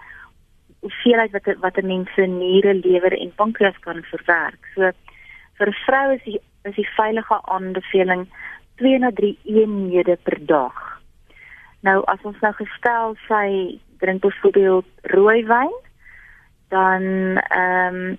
hoeveelheid 0.80 1.30
wat 1.30 1.56
wat 1.60 1.76
'n 1.76 1.86
mens 1.86 2.14
se 2.14 2.26
niere, 2.26 2.74
lewer 2.74 3.18
en 3.18 3.34
pankreas 3.34 3.78
kan 3.78 4.02
verwerk. 4.02 4.62
So 4.74 4.90
vir 5.58 5.68
'n 5.68 5.82
vrou 5.86 6.12
is 6.14 6.22
die 6.24 6.40
is 6.64 6.74
die 6.74 6.88
veilige 6.96 7.38
aanbeveling 7.42 8.28
2 8.76 8.98
na 8.98 9.10
3 9.10 9.38
eenhede 9.44 10.16
per 10.22 10.46
dag. 10.46 11.00
Nou 11.80 12.02
as 12.04 12.22
ons 12.22 12.40
nou 12.40 12.52
gestel 12.52 13.16
sy 13.28 13.78
drink 13.98 14.20
byvoorbeeld 14.20 14.86
rooi 15.02 15.44
wyn, 15.46 15.72
dan 16.68 17.02
ehm 17.36 17.94
um, 17.94 18.18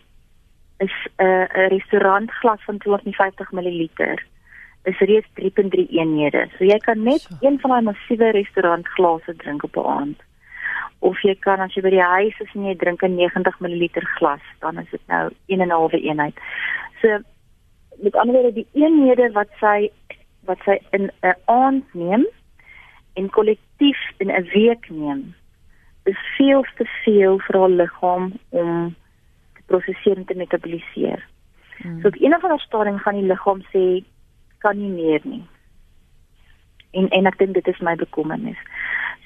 is 0.85 0.95
'n 1.17 1.23
uh, 1.23 1.45
'n 1.53 1.69
restaurantglas 1.75 2.61
van 2.65 2.77
250 2.77 3.51
ml 3.51 3.89
is 4.83 4.99
reeds 4.99 5.27
3.3 5.33 5.87
eenhede. 5.89 6.47
So 6.57 6.65
jy 6.65 6.77
kan 6.77 7.03
net 7.03 7.21
so. 7.21 7.35
een 7.39 7.59
van 7.59 7.69
daai 7.69 7.81
massiewe 7.81 8.31
restaurantglase 8.31 9.35
drink 9.35 9.63
op 9.63 9.75
'n 9.77 9.89
aand 9.99 10.19
of 11.01 11.21
jy 11.25 11.33
kan 11.41 11.59
as 11.59 11.73
jy 11.73 11.81
by 11.81 11.89
die 11.89 12.09
huis 12.13 12.39
is 12.43 12.53
en 12.55 12.65
jy 12.69 12.75
drink 12.77 13.03
'n 13.03 13.15
90 13.15 13.59
ml 13.59 13.87
glas, 14.17 14.43
dan 14.61 14.77
is 14.77 14.89
dit 14.91 15.01
nou 15.07 15.29
1 15.47 15.61
en 15.61 15.67
'n 15.67 15.77
halwe 15.77 15.99
eenheid. 16.01 16.37
So 17.01 17.19
met 18.01 18.15
ander 18.15 18.35
woorde 18.35 18.53
die 18.53 18.67
eenhede 18.73 19.31
wat 19.31 19.49
sy 19.59 19.89
wat 20.45 20.57
sy 20.65 20.77
in 20.91 21.11
'n 21.21 21.35
aand 21.45 21.93
neem 21.93 22.25
en 23.13 23.29
kollektief 23.29 24.01
in 24.17 24.29
'n 24.29 24.49
week 24.53 24.89
neem, 24.89 25.35
is 26.05 26.17
veel 26.37 26.65
te 26.77 26.85
veel 27.03 27.39
vir 27.39 27.59
haar 27.59 27.69
liggaam 27.69 28.33
om 28.49 28.95
prosesseer 29.71 30.19
en 30.19 30.27
te 30.29 30.37
metaboliseer. 30.37 31.23
Hmm. 31.81 31.99
So 32.01 32.07
op 32.07 32.15
'n 32.15 32.35
of 32.35 32.43
ander 32.43 32.59
stadium 32.59 32.99
gaan 32.99 33.19
die 33.19 33.31
liggaam 33.31 33.61
sê 33.73 34.03
kan 34.59 34.77
nie 34.77 34.93
meer 35.01 35.21
nie. 35.23 35.43
En 36.91 37.09
en 37.09 37.25
ek 37.25 37.37
dink 37.37 37.53
dit 37.53 37.67
is 37.67 37.79
my 37.79 37.95
bekommernis. 37.95 38.61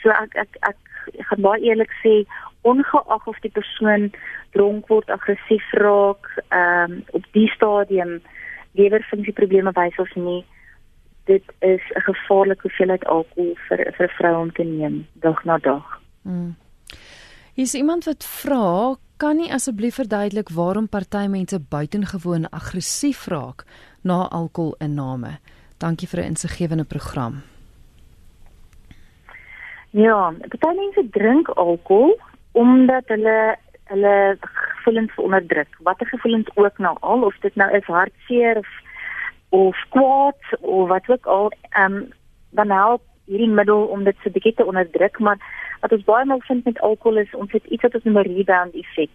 So 0.02 0.10
ek 0.10 0.36
ek 0.36 0.58
ek 0.62 0.78
ek 1.20 1.28
gaan 1.30 1.42
baie 1.42 1.62
eerlik 1.62 1.94
sê 2.04 2.26
ongeag 2.62 3.28
of 3.28 3.40
die 3.40 3.52
persoon 3.52 4.12
dronk 4.52 4.88
word, 4.88 5.10
aggressief 5.10 5.72
raak, 5.72 6.30
ehm 6.50 6.92
um, 6.92 7.04
op 7.12 7.26
die 7.32 7.48
stadium 7.48 8.22
lewerfunksie 8.72 9.34
probleme 9.34 9.72
wys 9.76 9.98
of 10.00 10.16
nie, 10.16 10.46
dit 11.26 11.44
is 11.60 11.82
'n 11.96 12.08
gevaarlike 12.10 12.62
hoeveelheid 12.62 13.06
alkohol 13.06 13.56
vir 13.68 13.80
vir 13.98 14.06
'n 14.08 14.18
vrou 14.18 14.36
om 14.42 14.52
te 14.52 14.64
neem 14.64 15.08
dag 15.14 15.44
na 15.44 15.58
dag. 15.58 16.02
Hmm. 16.24 16.56
Is 17.56 17.74
iemand 17.74 18.04
wat 18.04 18.26
vra, 18.28 18.96
kan 19.16 19.38
nie 19.40 19.48
asseblief 19.54 19.96
verduidelik 19.96 20.50
waarom 20.52 20.90
party 20.92 21.28
mense 21.32 21.56
buitengewoon 21.60 22.50
aggressief 22.52 23.28
raak 23.32 23.64
na 24.04 24.26
alkoholinname? 24.28 25.38
Dankie 25.80 26.08
vir 26.08 26.20
'n 26.20 26.36
insiggewende 26.36 26.84
program. 26.84 27.44
Ja, 29.90 30.34
baie 30.60 30.76
mense 30.76 31.10
drink 31.12 31.48
alkohol 31.50 32.20
omdat 32.52 33.08
hulle 33.08 33.56
hulle 33.84 34.38
gevoelens 34.42 35.16
onderdruk. 35.16 35.78
Watter 35.80 36.08
gevoelens 36.08 36.50
ook 36.56 36.78
nou 36.78 36.98
al 37.00 37.24
of 37.24 37.36
dit 37.40 37.56
nou 37.56 37.72
is 37.72 37.86
hartseer 37.86 38.58
of 38.58 38.68
of 39.50 39.78
kwaad 39.90 40.60
of 40.60 40.88
wat 40.88 41.10
ook 41.10 41.26
al, 41.26 41.52
ehm 41.70 41.94
um, 41.94 42.12
dan 42.50 42.70
help 42.70 43.02
hierdie 43.26 43.50
middel 43.50 43.86
om 43.86 44.04
dit 44.04 44.16
so 44.24 44.30
bietjie 44.30 44.54
te 44.54 44.66
onderdruk, 44.66 45.20
maar 45.20 45.40
wat 45.82 45.92
ons 45.92 46.04
baie 46.04 46.26
maal 46.26 46.42
vind 46.48 46.66
met 46.66 46.80
alkohol 46.80 47.18
is 47.18 47.36
ons 47.36 47.52
het 47.52 47.66
iets 47.66 47.82
wat 47.82 47.96
ons 47.96 48.04
noem 48.04 48.18
'n 48.18 48.32
rebound 48.36 48.74
effek. 48.76 49.10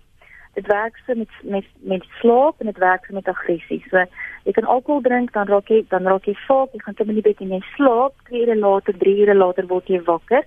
Dit 0.55 0.67
werk 0.67 0.97
so 1.07 1.15
met 1.15 1.33
met 1.43 1.67
met 1.81 2.05
slaap 2.21 2.61
en 2.61 2.67
dit 2.67 2.79
werk 2.79 3.05
so 3.05 3.15
met 3.15 3.29
aggressie. 3.29 3.85
So 3.91 4.05
jy 4.45 4.53
kan 4.53 4.65
alkohol 4.65 5.03
drink, 5.03 5.33
dan 5.33 5.47
raak 5.47 5.69
jy 5.69 5.85
dan 5.89 6.07
raak 6.07 6.25
jy 6.25 6.35
vaak, 6.47 6.73
jy 6.73 6.81
gaan 6.83 6.95
te 6.95 7.05
min 7.05 7.15
die 7.15 7.29
bed 7.29 7.41
en 7.41 7.49
jy 7.49 7.63
slaap, 7.77 8.13
2 8.29 8.43
ure 8.43 8.57
later, 8.57 8.99
3 8.99 9.21
ure 9.21 9.35
later 9.35 9.67
word 9.67 9.87
jy 9.89 10.03
wakker 10.03 10.45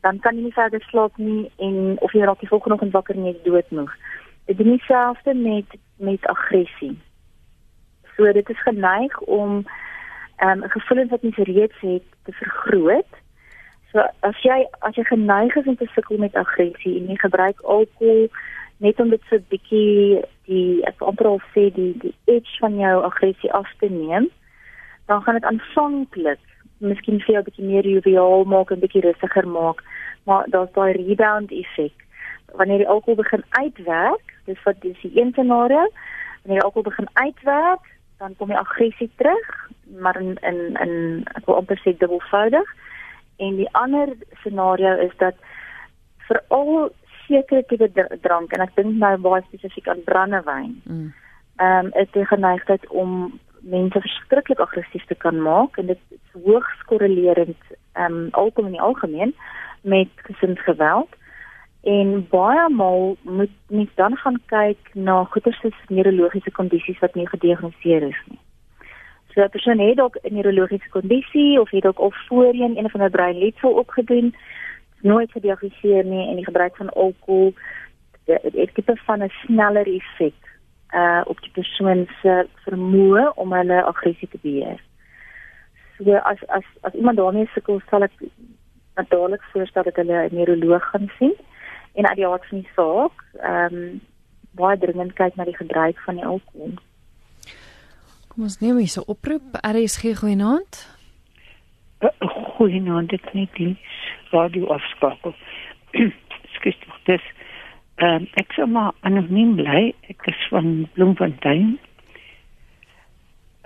dan 0.00 0.18
kan 0.18 0.36
jy 0.36 0.48
nie 0.48 0.56
verder 0.56 0.82
slaap 0.88 1.16
nie 1.20 1.50
en 1.56 1.96
of 2.00 2.12
jy 2.16 2.24
raak 2.24 2.40
die 2.40 2.48
volgende 2.48 2.78
oggend 2.78 2.96
wakker 2.96 3.16
en 3.16 3.28
jy 3.28 3.34
is 3.36 3.44
doodmoeg. 3.44 3.92
Dit 4.48 4.58
doen 4.58 4.72
dieselfde 4.72 5.34
met 5.34 5.76
met 6.00 6.26
aggressie. 6.32 6.96
So 8.16 8.32
dit 8.32 8.48
is 8.48 8.62
geneig 8.62 9.18
om 9.20 9.64
ehm 10.40 10.62
um, 10.64 10.68
gevoelens 10.72 11.10
wat 11.10 11.22
jy 11.22 11.44
reeds 11.44 11.80
het 11.84 12.06
te 12.24 12.32
vergroot. 12.32 13.19
So 13.92 14.02
as 14.22 14.38
jy 14.46 14.64
as 14.86 14.94
jy 14.94 15.04
geneig 15.04 15.56
is 15.56 15.66
om 15.66 15.76
te 15.76 15.88
sukkel 15.94 16.18
met 16.22 16.36
aggressie 16.38 16.96
en 17.00 17.08
jy 17.10 17.16
gebruik 17.18 17.62
alkohol 17.62 18.28
net 18.80 19.00
om 19.00 19.10
dit 19.10 19.22
so 19.28 19.36
'n 19.36 19.46
bietjie 19.50 20.22
die 20.46 20.82
ek 20.86 21.02
amper 21.02 21.26
al 21.26 21.40
sê 21.54 21.70
die 21.74 21.94
die 22.04 22.14
edge 22.26 22.54
van 22.60 22.78
jou 22.78 23.02
aggressie 23.02 23.52
af 23.52 23.68
te 23.80 23.88
neem, 23.88 24.30
dan 25.06 25.22
gaan 25.22 25.34
dit 25.34 25.44
aanvanklik 25.44 26.38
miskien 26.78 27.20
vir 27.20 27.34
jou 27.34 27.42
'n 27.42 27.48
bietjie 27.48 27.66
meer 27.70 27.86
joviaal 27.86 28.44
maak 28.44 28.70
en 28.70 28.80
bietjie 28.80 29.02
rustiger 29.02 29.48
maak, 29.48 29.82
maar 30.26 30.44
daar's 30.48 30.72
daai 30.72 30.92
rebound 30.92 31.50
effek. 31.50 31.96
Wanneer 32.54 32.78
die 32.78 32.88
alkohol 32.88 33.22
begin 33.22 33.44
uitwerk, 33.50 34.24
dis 34.46 34.62
wat 34.64 34.80
dis 34.80 35.00
die 35.02 35.20
een 35.20 35.32
scenario, 35.32 35.84
wanneer 36.42 36.60
die 36.60 36.66
alkohol 36.68 36.90
begin 36.90 37.08
uitwerk, 37.12 37.84
dan 38.18 38.36
kom 38.36 38.48
die 38.48 38.58
aggressie 38.58 39.10
terug, 39.16 39.68
maar 40.00 40.20
in 40.20 40.38
in 40.40 40.76
in 40.84 41.24
ek 41.34 41.46
wil 41.46 41.56
amper 41.56 41.78
sê 41.82 41.96
dubbelvoudig. 41.96 42.68
En 43.40 43.56
die 43.56 43.68
ander 43.72 44.14
scenario 44.42 44.96
is 45.06 45.12
dat 45.22 45.36
vir 46.28 46.42
al 46.48 46.90
sekere 47.26 47.64
tipe 47.70 47.88
drank 48.22 48.52
en 48.52 48.64
ek 48.64 48.74
dink 48.78 48.98
nou 49.00 49.14
baie 49.24 49.44
spesifiek 49.48 49.88
aan 49.88 50.04
brandewyn. 50.08 50.74
Mm. 50.84 51.12
Ehm 51.60 51.86
um, 51.86 51.94
is 52.02 52.10
die 52.16 52.26
geneigtheid 52.26 52.84
om 53.04 53.32
mense 53.60 54.00
verskriklik 54.00 54.60
aggressief 54.64 55.04
te 55.06 55.14
kan 55.14 55.40
maak 55.44 55.76
en 55.78 55.90
dit 55.92 55.98
is 56.16 56.42
hoogs 56.44 56.84
korrelerend 56.92 57.72
ehm 57.92 58.20
um, 58.20 58.28
alkom 58.42 58.70
in 58.70 58.76
die 58.78 58.86
algemeen 58.88 59.34
met 59.82 60.24
gesinsgeweld 60.28 61.16
en 61.96 62.26
baie 62.28 62.68
maal 62.68 63.16
moet 63.22 63.56
mens 63.68 63.90
dan 63.94 64.16
gaan 64.16 64.40
kyk 64.52 64.94
na 64.94 65.24
goeie 65.24 65.72
neurologiese 65.88 66.50
kondisies 66.50 66.98
wat 66.98 67.14
nie 67.14 67.28
gediagnoseer 67.28 68.08
is 68.08 68.22
nie. 68.28 68.39
So 69.32 69.40
'n 69.42 69.48
persoon 69.48 69.78
het 69.78 69.96
dalk 69.96 70.16
'n 70.22 70.34
neurologiese 70.34 70.88
kondisie 70.88 71.60
of 71.60 71.70
het 71.70 71.82
dalk 71.82 71.98
al 71.98 72.12
voorheen 72.26 72.78
een 72.78 72.90
van 72.90 73.02
'n 73.02 73.10
breinletsel 73.10 73.70
opgedoen, 73.70 74.34
nooit 75.00 75.32
gediagnoseer 75.32 76.04
nie 76.04 76.28
en 76.28 76.34
die 76.34 76.44
gebruik 76.44 76.76
van 76.76 76.88
alkohol 76.88 77.54
dit 78.24 78.54
het 78.54 78.74
tipe 78.74 78.96
van 78.96 79.22
'n 79.22 79.28
sneller 79.28 79.86
effek 79.86 80.34
uh 80.94 81.20
op 81.24 81.40
die 81.40 81.50
persoon 81.50 82.08
se 82.22 82.46
vermoë 82.64 83.32
om 83.34 83.52
hulle 83.52 83.82
aggressie 83.82 84.28
te 84.28 84.38
beheer. 84.42 84.80
So 85.96 86.14
as 86.14 86.46
as 86.46 86.64
as 86.80 86.92
iemand 86.92 87.16
daarmee 87.16 87.50
sukkel, 87.54 87.80
sal 87.90 88.02
ek 88.02 88.12
dadelik 88.94 89.42
voorstel 89.52 89.82
dat 89.82 89.96
hulle 89.96 90.28
'n 90.28 90.34
neuroloog 90.34 90.90
gaan 90.90 91.10
sien 91.18 91.34
en 91.94 92.06
uit 92.06 92.16
die 92.16 92.26
aard 92.26 92.46
van 92.46 92.58
die 92.58 92.70
saak, 92.74 93.24
ehm 93.40 93.74
um, 93.74 94.00
baie 94.50 94.78
dringend 94.78 95.12
kyk 95.12 95.34
na 95.34 95.44
die 95.44 95.56
gebruik 95.56 95.98
van 95.98 96.14
die 96.14 96.24
alkohol. 96.24 96.72
Kom 98.40 98.46
ons 98.48 98.62
neem 98.62 98.78
hierse 98.80 99.02
oproep. 99.04 99.58
RSG 99.60 100.14
goeienaand. 100.16 100.76
Goeienaand, 102.56 103.10
dit 103.12 103.26
net 103.36 103.50
die 103.58 103.74
radio 104.30 104.70
afskakel. 104.72 105.34
Skus 106.54 106.78
tog 106.80 106.94
dis. 107.10 107.26
Ehm 108.00 108.22
um, 108.22 108.24
ek 108.40 108.56
sou 108.56 108.64
maar 108.64 108.96
anoniem 109.04 109.52
bly. 109.60 109.82
Ek 110.08 110.24
is 110.32 110.46
van 110.54 110.72
Bloemfontein. 110.96 111.76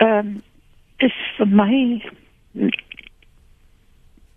Ehm 0.02 0.34
um, 0.34 0.34
is 1.06 1.22
vir 1.38 1.54
my 1.62 1.80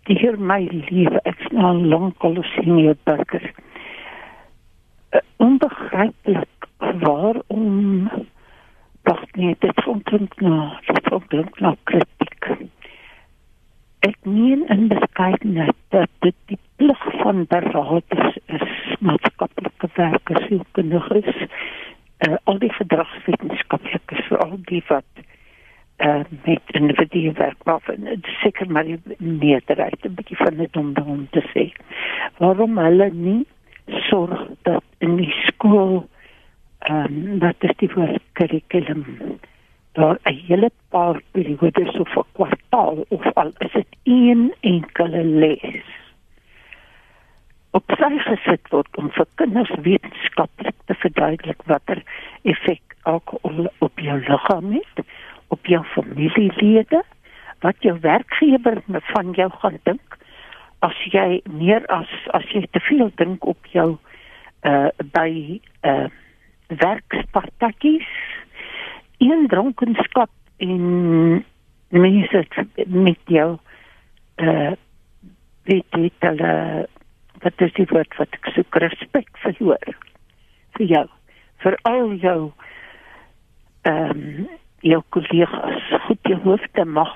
die 0.06 0.20
hier 0.22 0.38
my 0.38 0.62
lief 0.70 1.18
ek 1.26 1.46
nou 1.50 1.74
lank 1.96 2.30
al 2.30 2.38
sien 2.54 2.78
hier 2.78 2.98
burger 3.10 3.50
uh, 3.50 5.26
onbegrijpelijk 5.50 6.74
waarom 7.02 8.06
dacht 9.08 9.36
nee 9.36 9.56
dit 9.64 9.82
klink 10.04 10.40
nou 10.44 10.62
dit 10.86 11.28
klink 11.32 11.60
nou 11.64 11.74
kritiek. 11.90 12.50
Ek 14.06 14.18
meen 14.22 14.66
in 14.68 14.88
beskeidenheid 14.92 15.76
dat 15.94 16.10
dit 16.24 16.36
die 16.52 16.58
plig 16.76 17.04
van 17.22 17.46
beraders 17.50 18.36
is 18.46 18.66
maatskaplike 19.00 19.90
werkers 19.94 20.46
sielkundiges 20.46 21.32
uh, 21.38 22.36
al 22.44 22.60
die 22.62 22.72
gedragswetenskaplikes 22.76 24.26
veral 24.28 24.56
die 24.70 24.82
wat 24.88 25.22
uh, 25.22 26.22
met 26.44 26.74
individue 26.80 27.32
werk 27.38 27.64
maar 27.64 27.94
seker 28.42 28.70
maar 28.70 28.86
die 28.86 29.00
meerderheid 29.18 30.04
'n 30.04 30.14
bietjie 30.20 30.40
van 30.42 30.56
dit 30.62 30.76
om 30.76 30.92
om 31.04 31.26
te 31.30 31.42
sê 31.54 31.70
waarom 32.38 32.78
hulle 32.78 33.10
nie 33.12 33.46
sorg 34.10 34.46
dat 34.62 34.84
in 34.98 35.16
die 35.16 35.34
skool 35.46 36.08
ehm 36.88 37.04
um, 37.04 37.38
dat 37.38 37.54
is 37.58 37.72
die 37.76 37.90
voor 37.90 38.18
kurrikulum 38.32 39.04
daar 39.92 40.18
'n 40.22 40.40
hele 40.46 40.70
paar 40.88 41.20
periodes 41.30 41.96
of 41.96 42.16
'n 42.16 42.24
kwartaal 42.32 43.04
of 43.08 43.34
al 43.34 43.50
is 43.58 43.72
dit 43.72 43.86
een 44.02 44.54
enkele 44.60 45.24
les. 45.24 45.84
Op 47.70 47.84
sy 47.98 48.18
gesit 48.18 48.68
word 48.68 48.96
om 48.96 49.10
vir 49.10 49.26
kinders 49.34 49.74
wetenskaplik 49.82 50.74
te 50.84 50.94
verduidelik 50.94 51.62
watter 51.64 52.02
effek 52.42 52.96
alkohol 53.02 53.66
op 53.78 53.98
jou 53.98 54.18
liggaam 54.28 54.72
het 54.72 55.04
op 55.48 55.66
jou 55.66 55.84
familielede 55.84 57.02
wat 57.60 57.76
jou 57.78 57.98
werkgewer 58.00 58.82
van 58.86 59.32
jou 59.32 59.50
gaan 59.50 59.78
dink 59.82 60.16
as 60.78 61.04
jy 61.12 61.40
meer 61.50 61.86
as 61.86 62.08
as 62.26 62.46
jy 62.52 62.66
te 62.70 62.80
veel 62.80 63.10
dink 63.14 63.44
op 63.44 63.66
jou 63.66 63.98
uh 64.62 64.88
by 65.12 65.60
uh 65.82 66.08
werkspartytjies 66.68 68.08
een 69.18 69.46
dronkenskap 69.48 70.30
en 70.56 71.44
mense 71.88 72.46
met 72.86 73.18
jou 73.24 73.56
uh 74.36 74.72
weet 75.68 75.90
dit 75.90 76.24
hulle 76.24 76.52
wat 77.44 77.60
is 77.60 77.72
die 77.76 77.86
woord 77.90 78.14
wat 78.16 78.36
ek 78.38 78.46
soek 78.54 78.78
respek 78.84 79.28
verloor 79.42 79.96
vir 80.78 80.86
jou 80.94 81.04
vir 81.64 81.76
al 81.90 82.14
jou 82.22 82.40
ehm 83.88 84.22
um, 84.22 84.48
jou 84.80 85.02
kollegas 85.08 85.92
goed 86.06 86.32
jou 86.32 86.40
hoofde 86.46 86.84
mag 86.84 87.14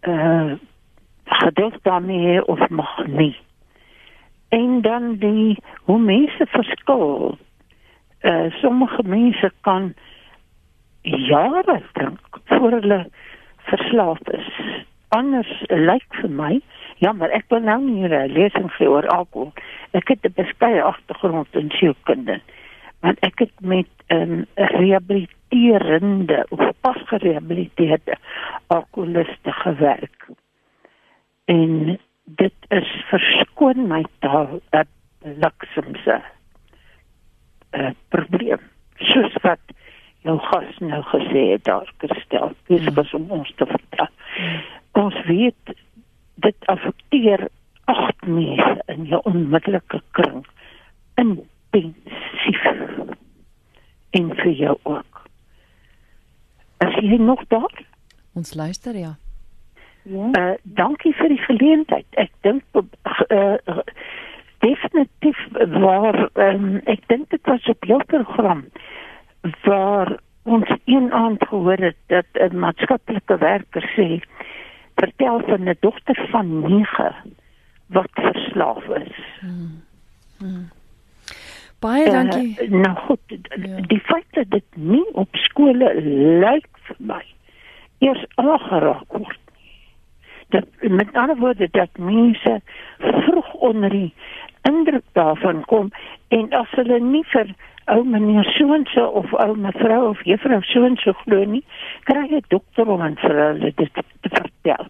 eh 0.00 0.12
uh, 0.18 0.58
geduld 1.24 1.78
daarmee 1.82 2.46
of 2.46 2.68
mag 2.68 3.06
nie. 3.06 3.36
En 4.48 4.80
dan 4.80 5.16
die 5.16 5.62
hoe 5.82 5.98
mense 5.98 6.46
verskil. 6.48 7.38
Eh 8.22 8.32
uh, 8.32 8.52
sommige 8.60 9.02
mense 9.02 9.52
kan 9.60 9.94
jare 11.02 11.82
drink 11.92 12.20
voor 12.44 12.70
hulle 12.70 13.10
verslaaf 13.56 14.20
is. 14.30 14.48
Anders 15.08 15.64
lyk 15.68 16.14
vir 16.20 16.30
my, 16.30 16.60
ja, 17.02 17.12
maar 17.12 17.30
ek 17.30 17.44
wil 17.48 17.60
nou 17.60 17.80
nie 17.82 18.08
'n 18.08 18.32
lesing 18.32 18.70
gee 18.72 18.90
oor 18.90 19.06
alkohol. 19.06 19.52
Ek 19.90 20.08
het 20.08 20.24
'n 20.24 20.32
beskeie 20.34 20.82
agtergrond 20.82 21.48
in 21.54 21.70
sielkunde. 21.70 22.40
Want 23.00 23.18
ek 23.20 23.38
het 23.38 23.60
met 23.60 23.90
'n 24.08 24.14
um, 24.14 24.46
rehabilitasie 24.54 25.40
rehabiliterende 25.52 26.46
of 26.48 26.70
pasgerehabiliteerde 26.80 28.16
alkoholiste 28.66 29.52
gewerk. 29.52 30.26
En 31.44 31.98
dit 32.24 32.54
is 32.68 33.04
verskoon 33.08 33.86
my 33.86 34.04
taal 34.18 34.60
'n 34.70 34.86
luksumse 35.22 36.22
'n 37.72 37.96
probleem. 38.08 38.60
Soos 38.96 39.34
wat 39.42 39.60
jou 40.22 40.38
gas 40.38 40.78
nou 40.78 41.02
gesê 41.02 41.50
het 41.52 41.64
daar 41.64 41.92
gestel. 41.98 42.52
Dis 42.66 42.88
mm. 42.88 42.94
was 42.94 43.14
om 43.14 43.30
ons 43.30 43.52
te 43.56 43.66
vertel. 43.66 44.08
Ons 44.92 45.24
weet 45.24 45.74
dit 46.34 46.56
affekteer 46.66 47.48
agt 47.84 48.26
mense 48.26 48.82
in 48.86 49.04
jou 49.04 49.20
onmiddellike 49.24 50.02
kring 50.10 50.46
intensief 51.72 52.62
en 54.10 54.34
vir 54.34 54.52
jou 54.52 54.76
ook. 54.82 55.24
Is 56.78 56.94
jy 57.00 57.16
nog 57.16 57.44
daar? 57.48 57.84
Ons 58.32 58.54
luister 58.54 58.96
ja. 58.96 59.16
Ja. 60.02 60.28
Uh, 60.32 60.54
dankie 60.62 61.14
vir 61.14 61.28
die 61.30 61.42
geleentheid. 61.44 62.06
Ek 62.18 62.32
dink 62.42 62.64
uh, 62.74 63.78
waar 65.82 66.28
um, 66.34 66.80
ek 66.90 67.06
dink 67.10 67.30
dit 67.34 67.50
was 67.50 67.70
op 67.74 67.84
jou 67.84 68.00
program 68.04 68.64
waar 69.66 70.16
ons 70.42 70.70
een 70.84 71.12
aand 71.12 71.44
gehoor 71.48 71.80
het 71.90 71.96
dat 72.06 72.26
'n 72.32 72.58
maatskaplike 72.58 73.38
werker 73.38 73.84
sê 73.96 74.22
vertel 74.96 75.40
van 75.46 75.68
'n 75.68 75.76
dogter 75.80 76.26
van 76.30 76.60
9 76.60 77.14
wat 77.86 78.10
verslaaf 78.12 78.84
is. 78.84 79.16
Hmm. 79.40 79.82
Hmm. 80.38 80.70
Baie 81.78 82.10
dankie. 82.10 82.62
Uh, 82.62 82.70
nou 82.70 82.96
goed, 82.96 83.20
ja. 83.26 83.80
die 83.86 84.00
feit 84.00 84.26
dat 84.30 84.50
dit 84.50 84.68
nie 84.74 85.06
op 85.12 85.28
skole 85.32 85.94
lyk 86.44 86.68
vir 86.86 86.96
my 86.98 87.24
eers 87.98 88.24
aangeraak 88.34 89.12
word. 89.12 89.38
Dat 90.48 90.66
met 90.80 91.12
ander 91.12 91.36
woorde 91.36 91.68
dat 91.70 91.98
mense 91.98 92.60
vroeg 92.98 93.52
onder 93.54 93.90
die 93.90 94.14
indruk 94.68 95.04
daarvan 95.12 95.64
kom 95.64 95.90
en 96.28 96.52
as 96.52 96.70
hulle 96.78 96.98
nie 97.00 97.24
vir 97.32 97.54
ou 97.90 98.04
meneer 98.04 98.46
Soonse 98.56 99.04
of 99.10 99.32
ou 99.32 99.56
mevrou 99.58 100.10
of 100.10 100.22
juffrou 100.24 100.60
Soonse 100.70 101.14
glo 101.24 101.44
nie, 101.44 101.62
kry 102.06 102.24
jy 102.30 102.42
dokter 102.54 102.88
om 102.88 103.02
aan 103.02 103.18
vir 103.22 103.38
hulle 103.40 103.72
dit 103.78 104.00
te 104.22 104.30
vertel. 104.30 104.86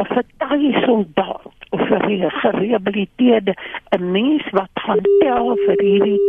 Of 0.00 0.10
'n 0.16 0.24
taai 0.38 0.72
soldaat 0.86 1.68
of 1.70 1.80
'n 1.90 2.30
gerehabiliteerde 2.40 3.54
'n 3.98 4.12
mens 4.12 4.44
wat 4.52 4.72
gaan 4.74 5.04
tel 5.20 5.56
vir 5.66 5.78
hierdie 5.80 6.20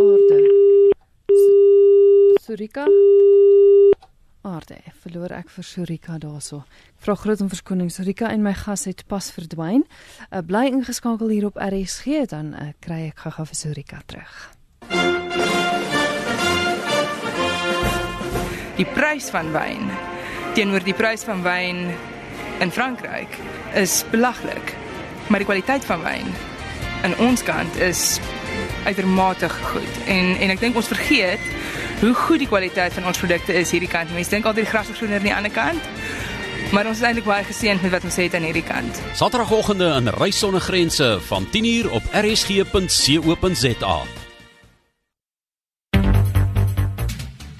orde. 0.00 0.38
Surika 2.42 2.86
Aarde, 4.46 4.76
verloor 5.02 5.32
ek 5.34 5.48
vir 5.50 5.64
Surika 5.66 6.14
daarso. 6.22 6.60
Vra 7.02 7.16
groot 7.18 7.40
om 7.42 7.48
verskoning. 7.50 7.90
Surika 7.90 8.28
en 8.30 8.44
my 8.44 8.52
gas 8.54 8.84
het 8.86 9.02
pas 9.10 9.30
verdwyn. 9.34 9.82
Uh, 10.30 10.44
bly 10.46 10.68
ingeskakel 10.70 11.32
hier 11.34 11.48
op 11.48 11.58
RSG 11.58 12.22
dan 12.30 12.52
uh, 12.54 12.68
kry 12.78 13.08
ek 13.08 13.24
gou-gou 13.24 13.48
vir 13.50 13.58
Surika 13.58 13.98
terug. 14.06 14.36
Die 18.78 18.86
prys 18.94 19.26
van 19.34 19.50
wyn 19.50 19.90
teenoor 20.54 20.86
die 20.86 20.94
prys 20.94 21.26
van 21.26 21.42
wyn 21.42 21.88
in 22.62 22.70
Frankryk 22.70 23.34
is 23.74 24.04
belaglik. 24.14 24.74
Maar 25.28 25.42
die 25.42 25.50
kwaliteit 25.50 25.84
van 25.84 26.06
wyn 26.06 26.30
in 27.06 27.18
ons 27.26 27.42
kant 27.42 27.82
is 27.82 28.20
uitermate 28.86 29.50
goed. 29.50 30.04
En 30.06 30.36
en 30.38 30.54
ek 30.54 30.62
dink 30.62 30.78
ons 30.78 30.94
vergeet 30.94 31.42
hoe 32.00 32.14
goed 32.14 32.38
die 32.38 32.48
kwaliteit 32.48 32.92
van 32.94 33.06
ons 33.10 33.18
produkte 33.18 33.54
is 33.58 33.70
hierdie 33.74 33.90
kant. 33.90 34.12
Mense 34.14 34.30
dink 34.30 34.46
altyd 34.46 34.64
die 34.64 34.70
gras 34.70 34.90
is 34.90 34.98
groener 35.00 35.18
aan 35.18 35.26
die 35.26 35.34
ander 35.34 35.52
kant. 35.52 35.82
Maar 36.72 36.86
ons 36.90 37.00
is 37.00 37.06
eintlik 37.08 37.24
baie 37.24 37.44
geseënd 37.48 37.82
met 37.82 37.94
wat 37.96 38.04
ons 38.04 38.18
het 38.20 38.34
aan 38.36 38.44
hierdie 38.44 38.66
kant. 38.66 39.00
Saterdagoggende 39.16 39.88
in 39.96 40.10
Reis 40.18 40.38
sonder 40.38 40.60
grense 40.60 41.18
van 41.30 41.46
10uur 41.54 41.90
op 41.96 42.02
rsg.co.za. 42.12 43.98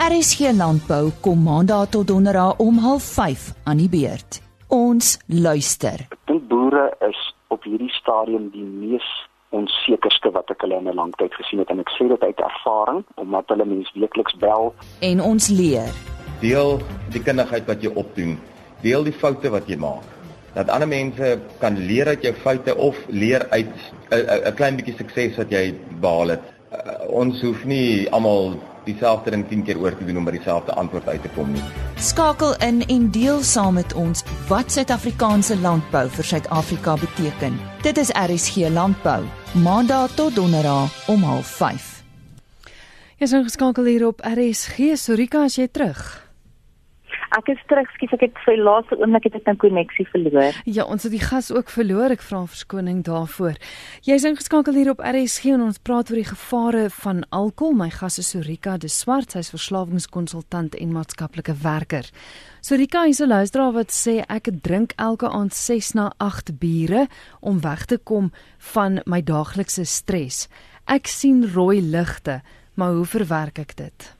RSG 0.09 0.53
Landbou 0.57 1.11
kom 1.21 1.43
maandag 1.43 1.89
tot 1.89 2.07
donderdag 2.07 2.57
om 2.57 2.79
05:30 2.79 3.55
aan 3.65 3.77
die 3.77 3.89
beurt. 3.89 4.43
Ons 4.69 5.19
luister. 5.27 6.07
Dink 6.25 6.49
boere 6.49 6.97
is 7.09 7.35
op 7.49 7.63
hierdie 7.65 7.93
stadium 7.93 8.51
die 8.53 8.65
mees 8.65 9.28
onsekerste 9.51 10.31
wat 10.31 10.51
ek 10.51 10.61
hulle 10.65 10.77
in 10.77 10.89
'n 10.89 10.95
lang 10.95 11.15
tyd 11.17 11.35
gesien 11.35 11.59
het 11.59 11.71
en 11.71 11.81
ek 11.81 11.91
sê 11.97 12.09
dit 12.09 12.23
uit 12.23 12.41
ervaring 12.41 13.05
omdat 13.15 13.49
hulle 13.49 13.65
mens 13.65 13.91
weekliks 13.95 14.37
bel 14.37 14.75
en 15.01 15.21
ons 15.21 15.49
leer. 15.49 15.91
Deel 16.41 16.81
die 17.11 17.23
kundigheid 17.23 17.67
wat 17.67 17.83
jy 17.83 17.91
opdoen. 17.95 18.39
Deel 18.83 19.05
die 19.05 19.13
foute 19.13 19.51
wat 19.51 19.67
jy 19.67 19.77
maak. 19.77 20.05
Dat 20.55 20.69
ander 20.69 20.89
mense 20.89 21.39
kan 21.61 21.79
leer 21.79 22.07
uit 22.07 22.23
jou 22.23 22.35
foute 22.35 22.77
of 22.77 22.97
leer 23.09 23.47
uit 23.51 23.75
'n 24.11 24.55
klein 24.55 24.77
bietjie 24.77 24.97
sukses 24.97 25.37
wat 25.37 25.51
jy 25.51 25.75
behaal 26.01 26.29
het. 26.29 26.43
Uh, 26.73 27.11
ons 27.11 27.43
hoef 27.43 27.65
nie 27.65 28.09
almal 28.11 28.55
dieselfde 28.89 29.35
ding 29.35 29.45
10 29.49 29.65
keer 29.69 29.81
oor 29.81 29.97
te 29.97 30.07
doen 30.09 30.21
om 30.21 30.29
by 30.29 30.35
dieselfde 30.39 30.75
antwoord 30.81 31.09
uit 31.09 31.23
te 31.23 31.33
kom 31.37 31.53
nie. 31.53 31.65
Skakel 32.01 32.57
in 32.65 32.83
en 32.89 33.11
deel 33.15 33.43
saam 33.47 33.79
met 33.79 33.95
ons 33.95 34.25
wat 34.49 34.73
Suid-Afrikaanse 34.73 35.59
landbou 35.63 36.07
vir 36.17 36.31
Suid-Afrika 36.33 36.97
beteken. 37.01 37.59
Dit 37.85 38.01
is 38.01 38.13
RSG 38.15 38.69
Landbou, 38.73 39.23
Maandag 39.65 40.15
tot 40.19 40.35
Donderdag 40.37 41.09
om 41.09 41.25
05:30. 41.25 41.99
Jy 43.19 43.27
is 43.27 43.33
ingeskakel 43.35 43.85
hier 43.85 44.07
op 44.07 44.21
RSG. 44.23 44.95
Sorika, 44.95 45.43
as 45.45 45.57
jy 45.59 45.67
terug. 45.67 46.28
Ek 47.37 47.51
is 47.53 47.61
terug, 47.69 47.89
skiet 47.93 48.13
ek 48.17 48.23
het 48.25 48.39
vir 48.47 48.57
die 48.57 48.63
laaste 48.65 48.97
oomblik 48.97 49.27
het 49.29 49.35
ek 49.37 49.49
'n 49.53 49.61
koneksie 49.61 50.07
verloor. 50.09 50.53
Ja, 50.65 50.85
ons 50.85 51.03
het 51.03 51.13
die 51.13 51.21
gas 51.21 51.53
ook 51.53 51.69
verloor. 51.69 52.11
Ek 52.11 52.23
vra 52.23 52.47
verskoning 52.47 53.05
daarvoor. 53.05 53.57
Jy's 54.03 54.25
ingeskakel 54.25 54.75
hier 54.75 54.91
op 54.91 55.01
RSG 55.01 55.53
en 55.53 55.61
ons 55.61 55.79
praat 55.79 56.11
oor 56.11 56.17
die 56.17 56.33
gevare 56.33 56.91
van 56.91 57.25
alkohol. 57.29 57.75
My 57.75 57.91
gas 57.91 58.19
is 58.19 58.31
Sorika 58.31 58.79
de 58.79 58.89
Swart, 58.89 59.33
sy's 59.33 59.51
verslawingskonsultant 59.51 60.75
en 60.75 60.93
maatskaplike 60.93 61.55
werker. 61.63 62.09
Sorika 62.61 63.05
is 63.05 63.21
'n 63.21 63.29
luisteraar 63.29 63.73
wat 63.73 63.91
sê 63.91 64.25
ek 64.27 64.49
drink 64.63 64.93
elke 64.97 65.29
aand 65.29 65.55
6 65.55 65.95
na 65.95 66.13
8 66.17 66.59
biere 66.59 67.09
om 67.41 67.61
weg 67.61 67.85
te 67.85 67.99
kom 67.99 68.33
van 68.59 69.01
my 69.05 69.23
daaglikse 69.23 69.85
stres. 69.85 70.49
Ek 70.87 71.07
sien 71.07 71.45
rooi 71.55 71.81
ligte, 71.83 72.41
maar 72.75 72.93
hoe 72.93 73.05
verwerk 73.05 73.59
ek 73.59 73.77
dit? 73.77 74.18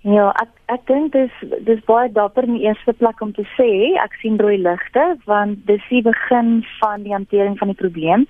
Ja, 0.00 0.30
ek 0.40 0.48
ek 0.72 0.86
dink 0.88 1.12
dis 1.12 1.32
dis 1.66 1.80
baie 1.84 2.08
dapper 2.08 2.46
in 2.48 2.54
die 2.56 2.64
eerste 2.64 2.94
plek 2.96 3.20
om 3.20 3.34
te 3.36 3.44
sê 3.52 3.68
ek 4.00 4.14
sien 4.22 4.38
rooi 4.40 4.56
ligte 4.56 5.02
want 5.28 5.66
dis 5.68 5.82
die 5.90 6.00
begin 6.00 6.62
van 6.78 7.04
die 7.04 7.12
hantering 7.12 7.58
van 7.60 7.68
die 7.68 7.76
probleem. 7.76 8.24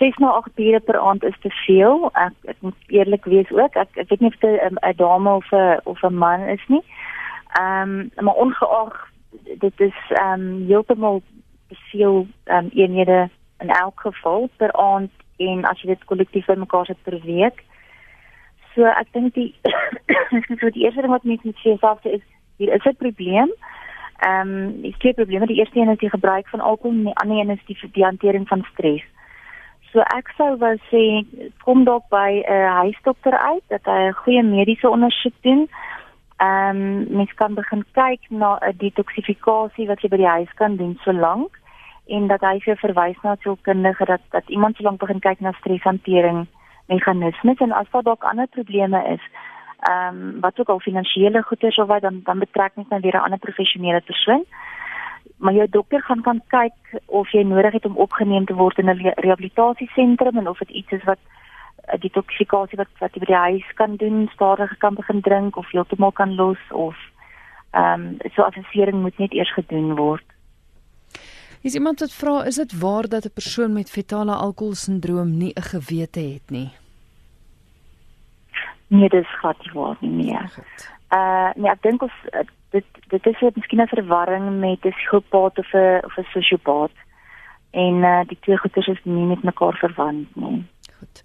6 0.00 0.16
na 0.24 0.30
8 0.38 0.54
biere 0.56 0.80
per 0.80 0.96
aand 0.96 1.24
is 1.28 1.36
te 1.42 1.52
veel. 1.66 2.08
Ek 2.16 2.32
ek 2.48 2.56
moet 2.64 2.96
eerlik 2.96 3.28
wees 3.28 3.50
ook. 3.52 3.76
Ek 3.76 3.92
ek 4.00 4.08
weet 4.08 4.24
nie 4.24 4.32
of 4.32 4.38
dit 4.40 4.56
'n 4.72 4.96
dame 4.96 5.34
of 5.34 5.52
'n 5.52 5.80
of 5.84 6.00
'n 6.02 6.16
man 6.16 6.48
is 6.48 6.64
nie. 6.68 6.82
Ehm 7.60 8.08
um, 8.16 8.24
maar 8.24 8.40
ongeag 8.44 8.96
dit 9.60 9.80
is 9.80 9.98
ehm 10.08 10.40
um, 10.40 10.66
heeltemal 10.66 11.22
te 11.68 11.76
veel 11.92 12.26
ehm 12.44 12.64
um, 12.64 12.70
eenhede 12.72 13.28
in 13.60 13.68
elk 13.68 14.00
geval 14.00 14.48
per 14.56 14.72
aand 14.72 15.12
en 15.36 15.64
as 15.64 15.80
jy 15.80 15.92
dit 15.92 16.04
kollektief 16.04 16.46
bymekaar 16.46 16.86
sit 16.86 17.02
per 17.02 17.20
week 17.24 17.64
So 18.74 18.84
ek 18.88 19.12
dink 19.12 19.34
die 19.34 19.54
so 20.60 20.70
die 20.70 20.84
eerste 20.84 21.02
ding 21.02 21.12
wat 21.12 21.24
mense 21.28 21.46
moet 21.46 21.62
sê 21.64 21.76
self 21.78 22.04
is 22.04 22.24
hier 22.58 22.74
is 22.74 22.84
'n 22.84 22.96
probleem. 22.96 23.50
Ehm 24.22 24.48
um, 24.48 24.82
die 24.82 24.94
twee 24.98 25.14
probleme, 25.14 25.46
die 25.46 25.58
eerste 25.58 25.78
een 25.78 25.90
is 25.90 25.98
die 25.98 26.10
gebruik 26.10 26.48
van 26.48 26.60
alkohol 26.60 26.96
en 26.96 27.04
die 27.04 27.20
ander 27.22 27.38
een 27.38 27.50
is 27.50 27.64
die 27.66 27.90
die 27.92 28.04
hantering 28.04 28.48
van 28.48 28.66
stres. 28.72 29.04
So 29.92 30.00
ek 30.00 30.28
sou 30.36 30.56
wou 30.56 30.76
sê 30.90 31.26
kom 31.64 31.84
dalk 31.84 32.08
by 32.08 32.30
'n 32.40 32.52
uh, 32.52 32.76
huisdokter 32.82 33.38
uit 33.38 33.64
dat 33.68 33.84
hy 33.84 33.98
'n 34.08 34.20
goeie 34.22 34.42
mediese 34.42 34.88
ondersoek 34.90 35.34
doen. 35.40 35.68
Ehm 36.36 36.76
um, 36.76 37.16
mens 37.16 37.34
kan 37.34 37.54
begin 37.54 37.84
kyk 37.92 38.20
na 38.30 38.58
'n 38.60 38.76
detoksifikasie 38.76 39.86
wat 39.86 40.00
jy 40.00 40.08
by 40.08 40.16
die 40.16 40.34
huis 40.36 40.52
kan 40.54 40.76
doen 40.76 40.98
so 41.04 41.12
lank 41.12 41.60
en 42.06 42.26
dat 42.26 42.40
hy 42.40 42.58
vir 42.60 42.76
verwys 42.76 43.20
na 43.22 43.36
sielkundige 43.40 44.04
dat 44.04 44.20
dat 44.30 44.48
iemand 44.48 44.76
so 44.76 44.82
lank 44.82 44.98
begin 44.98 45.20
kyk 45.20 45.40
na 45.40 45.52
streshantering 45.52 46.46
meganismes 46.86 47.58
en 47.58 47.72
as 47.72 47.90
daar 47.90 48.02
dalk 48.02 48.24
ander 48.24 48.46
probleme 48.46 49.04
is, 49.14 49.22
ehm 49.82 50.16
um, 50.16 50.40
wat 50.40 50.60
ook 50.60 50.68
al 50.68 50.80
finansiële 50.80 51.42
goederes 51.42 51.76
of 51.76 51.86
wat 51.86 52.02
dan 52.02 52.20
dan 52.24 52.38
betrek 52.38 52.72
net 52.74 52.88
nou 52.88 53.00
weer 53.00 53.16
'n 53.16 53.24
ander 53.24 53.38
professionele 53.38 54.00
persoon. 54.00 54.44
Maar 55.36 55.52
jou 55.52 55.68
dokter 55.70 56.02
gaan 56.02 56.20
kan 56.20 56.40
kyk 56.46 57.00
of 57.06 57.32
jy 57.32 57.42
nodig 57.42 57.72
het 57.72 57.84
om 57.84 57.96
opgeneem 57.96 58.44
te 58.44 58.54
word 58.54 58.78
in 58.78 58.88
'n 58.88 59.12
rehabilitasiesentrum 59.14 60.38
en 60.38 60.48
of 60.48 60.58
dit 60.58 60.68
iets 60.68 60.92
is 60.92 61.04
wat 61.04 61.18
eh, 61.84 62.00
die 62.00 62.10
toksifikasie 62.10 62.78
wat 62.78 62.88
wat 62.98 63.14
jy 63.14 63.20
by 63.20 63.26
die 63.26 63.44
huis 63.48 63.72
kan 63.74 63.96
doen, 63.96 64.28
stadiger 64.32 64.76
kan 64.76 64.94
begin 64.94 65.20
drink 65.20 65.56
of 65.56 65.70
heeltemal 65.70 66.12
kan 66.12 66.34
los 66.34 66.58
of 66.70 66.96
ehm 67.70 68.00
um, 68.00 68.16
so 68.34 68.42
assessering 68.42 69.00
moet 69.00 69.18
net 69.18 69.32
eers 69.32 69.52
gedoen 69.52 69.94
word. 69.94 70.31
Is 71.62 71.74
iemand 71.74 72.00
wat 72.00 72.12
vra, 72.12 72.44
is 72.44 72.56
dit 72.58 72.78
waar 72.78 73.08
dat 73.08 73.24
'n 73.24 73.32
persoon 73.34 73.72
met 73.72 73.90
fetale 73.90 74.34
alkoholsindroom 74.34 75.36
nie 75.36 75.52
'n 75.54 75.62
gewete 75.62 76.20
het 76.20 76.50
nie? 76.50 76.70
Nee, 78.86 79.08
dis 79.08 79.38
glad 79.38 79.58
nie 79.58 79.72
waar 79.72 79.96
nie. 80.00 80.10
Nee. 80.10 80.38
Uh 81.08 81.50
nee, 81.54 81.70
ek 81.70 81.82
dink 81.82 82.02
ons 82.02 82.12
uh, 82.32 82.40
dit 82.70 82.84
dit 83.08 83.26
is 83.26 83.40
'n 83.40 83.52
miskien 83.54 83.80
'n 83.80 83.86
verwarring 83.86 84.58
met 84.58 84.84
'n 84.84 84.90
psigopaat 84.90 85.58
of 85.58 85.72
'n 85.72 86.00
of 86.04 86.16
'n 86.16 86.24
sosiopaat. 86.32 86.96
En 87.70 87.94
uh 87.94 88.20
die 88.26 88.38
twee 88.40 88.56
goeters 88.56 88.86
is 88.86 89.00
nie 89.02 89.26
met 89.26 89.42
mekaar 89.42 89.76
verwant 89.76 90.36
nie. 90.36 90.64
Goed. 90.98 91.24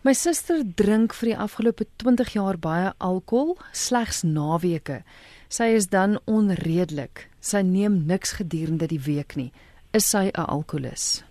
My 0.00 0.12
suster 0.12 0.62
drink 0.74 1.14
vir 1.14 1.28
die 1.28 1.38
afgelope 1.38 1.86
20 1.96 2.32
jaar 2.32 2.58
baie 2.58 2.92
alkohol, 2.98 3.56
slegs 3.72 4.22
naweke. 4.22 5.02
Sy 5.48 5.64
is 5.64 5.88
dan 5.88 6.18
onredelik. 6.24 7.28
Sy 7.40 7.60
neem 7.60 8.06
niks 8.06 8.32
gedurende 8.32 8.86
die 8.86 9.00
week 9.00 9.36
nie 9.36 9.52
is 9.96 10.10
sy 10.12 10.26
'n 10.28 10.46
alkolikus? 10.56 11.24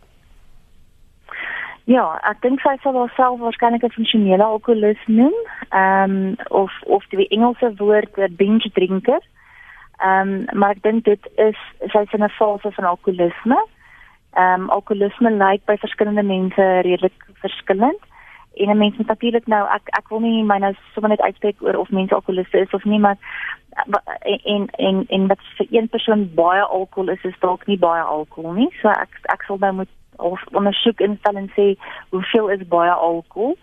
Ja, 1.86 2.18
ek 2.26 2.42
dink 2.42 2.62
sy 2.62 2.74
sal 2.82 2.98
haarself 2.98 3.40
waarskynlik 3.40 3.84
'n 3.86 3.94
funksionele 3.98 4.44
alkolikus 4.44 5.04
noem, 5.08 5.36
ehm 5.70 6.12
um, 6.12 6.36
of 6.50 6.72
of 6.98 7.04
die 7.12 7.28
Engelse 7.30 7.70
woord 7.78 8.14
binge 8.38 8.70
drinker. 8.74 9.22
Ehm 10.02 10.34
um, 10.50 10.60
maar 10.60 10.72
ek 10.76 10.82
dink 10.82 11.06
dit 11.06 11.24
is 11.38 11.60
sy's 11.94 12.14
in 12.14 12.24
'n 12.24 12.38
fase 12.40 12.72
van 12.72 12.86
alkoholisme. 12.86 13.60
Ehm 14.34 14.62
um, 14.62 14.70
alkoholisme 14.70 15.32
lyk 15.32 15.66
by 15.66 15.78
verskillende 15.78 16.24
mense 16.24 16.64
redelik 16.82 17.20
verskillend. 17.44 18.02
En 18.56 18.70
'n 18.70 18.78
mens 18.78 18.98
moet 18.98 19.08
natuurlik 19.08 19.48
nou 19.48 19.68
ek 19.68 19.82
ek 19.86 20.10
wil 20.10 20.20
nie 20.20 20.44
my 20.44 20.58
nou 20.58 20.74
sommer 20.94 21.10
net 21.10 21.22
uitspreek 21.22 21.62
oor 21.62 21.76
of 21.76 21.90
mense 21.90 22.16
alkoholiste 22.16 22.60
is 22.60 22.74
of 22.74 22.84
nie, 22.84 23.00
maar 23.00 23.18
en 24.46 24.68
en 24.72 25.06
en 25.08 25.28
wat 25.28 25.40
vir 25.58 25.68
een 25.70 25.90
persoon 25.90 26.34
baie 26.34 26.62
alkohol 26.62 27.10
is 27.10 27.24
is 27.24 27.40
dalk 27.40 27.66
nie 27.66 27.80
baie 27.80 28.02
alkohol 28.02 28.54
nie. 28.54 28.70
So 28.82 28.90
ek 28.90 29.20
ek 29.22 29.44
sal 29.44 29.58
nou 29.58 29.74
moet 29.74 29.90
ondersoek 30.52 31.00
instel 31.00 31.36
en 31.36 31.50
sê 31.56 31.76
hoeveel 32.10 32.50
is 32.50 32.68
baie 32.68 32.92
alkohol. 32.92 33.58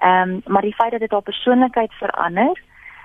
Ehm 0.00 0.30
um, 0.30 0.40
maar 0.46 0.62
die 0.62 0.74
feit 0.74 0.90
dat 0.90 1.00
dit 1.00 1.10
haar 1.10 1.22
persoonlikheid 1.22 1.92
verander 1.92 2.62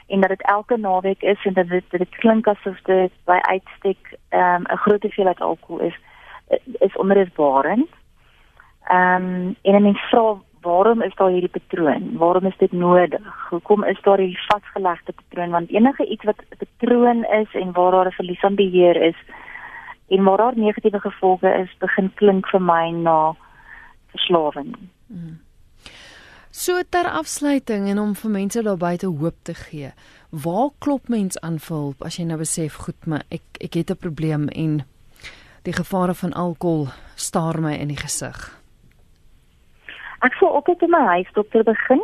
en 0.08 0.20
dat 0.20 0.30
dit 0.30 0.42
elke 0.42 0.78
naweek 0.78 1.22
is 1.22 1.46
en 1.46 1.54
dat 1.54 1.68
dit 1.68 1.84
dit 1.90 2.10
klink 2.10 2.48
asof 2.48 2.82
dit 2.82 3.12
by 3.26 3.40
uitstek 3.42 4.18
ehm 4.30 4.56
um, 4.56 4.64
'n 4.72 4.78
groot 4.78 5.02
hoeveelheid 5.02 5.42
alkohol 5.42 5.80
is 5.80 5.98
is 6.80 6.98
onmisbaarend. 6.98 7.90
Ehm 8.84 9.24
um, 9.24 9.56
en 9.62 9.76
'n 9.76 9.82
mens 9.82 10.02
vra 10.10 10.36
waarom 10.62 11.02
is 11.02 11.16
daar 11.16 11.30
hierdie 11.30 11.50
patroon? 11.50 12.18
Waarom 12.18 12.46
is 12.46 12.58
dit 12.58 12.72
nodig? 12.72 13.50
Hoekom 13.50 13.84
is 13.84 14.02
daar 14.02 14.18
hierdie 14.18 14.46
vasgelegde 14.48 15.14
patroon? 15.14 15.50
Want 15.50 15.70
enige 15.70 16.06
iets 16.06 16.24
wat 16.24 16.40
'n 16.40 16.66
patroon 16.66 17.26
is 17.26 17.54
en 17.54 17.72
waar 17.72 17.92
daar 17.92 18.08
'n 18.08 18.20
verlies 18.20 18.44
aan 18.44 18.56
beheer 18.56 19.02
is 19.02 19.20
en 20.08 20.24
waar 20.24 20.38
daar 20.38 20.58
negatiewe 20.58 21.00
gevolge 21.00 21.50
is, 21.50 21.78
begin 21.78 22.14
klink 22.14 22.48
vir 22.48 22.62
my 22.62 22.90
na 22.92 23.36
verslawing. 24.12 24.76
Hmm. 25.08 25.40
So 26.50 26.82
ter 26.90 27.10
afsluiting 27.10 27.88
en 27.88 28.00
om 28.00 28.16
vir 28.16 28.32
mense 28.32 28.64
daar 28.64 28.78
buite 28.78 29.06
hoop 29.06 29.36
te 29.42 29.54
gee. 29.54 29.92
Waar 30.30 30.70
klop 30.78 31.08
mens 31.08 31.40
aan 31.40 31.60
vir 31.60 31.78
hulp 31.78 32.02
as 32.02 32.18
jy 32.18 32.26
nou 32.26 32.38
besef 32.38 32.74
goed, 32.76 33.06
maar 33.06 33.24
ek 33.30 33.42
ek 33.62 33.74
het 33.74 33.92
'n 33.92 33.96
probleem 33.96 34.48
en 34.48 34.86
die 35.64 35.74
gevare 35.74 36.14
van 36.14 36.34
alkohol 36.34 36.88
staar 37.16 37.62
my 37.62 37.74
in 37.74 37.88
die 37.88 37.98
gesig? 37.98 38.59
Ek 40.20 40.34
sou 40.34 40.50
ook 40.52 40.68
net 40.68 40.82
in 40.82 40.90
my 40.90 41.04
huisdokter 41.16 41.64
begin. 41.64 42.02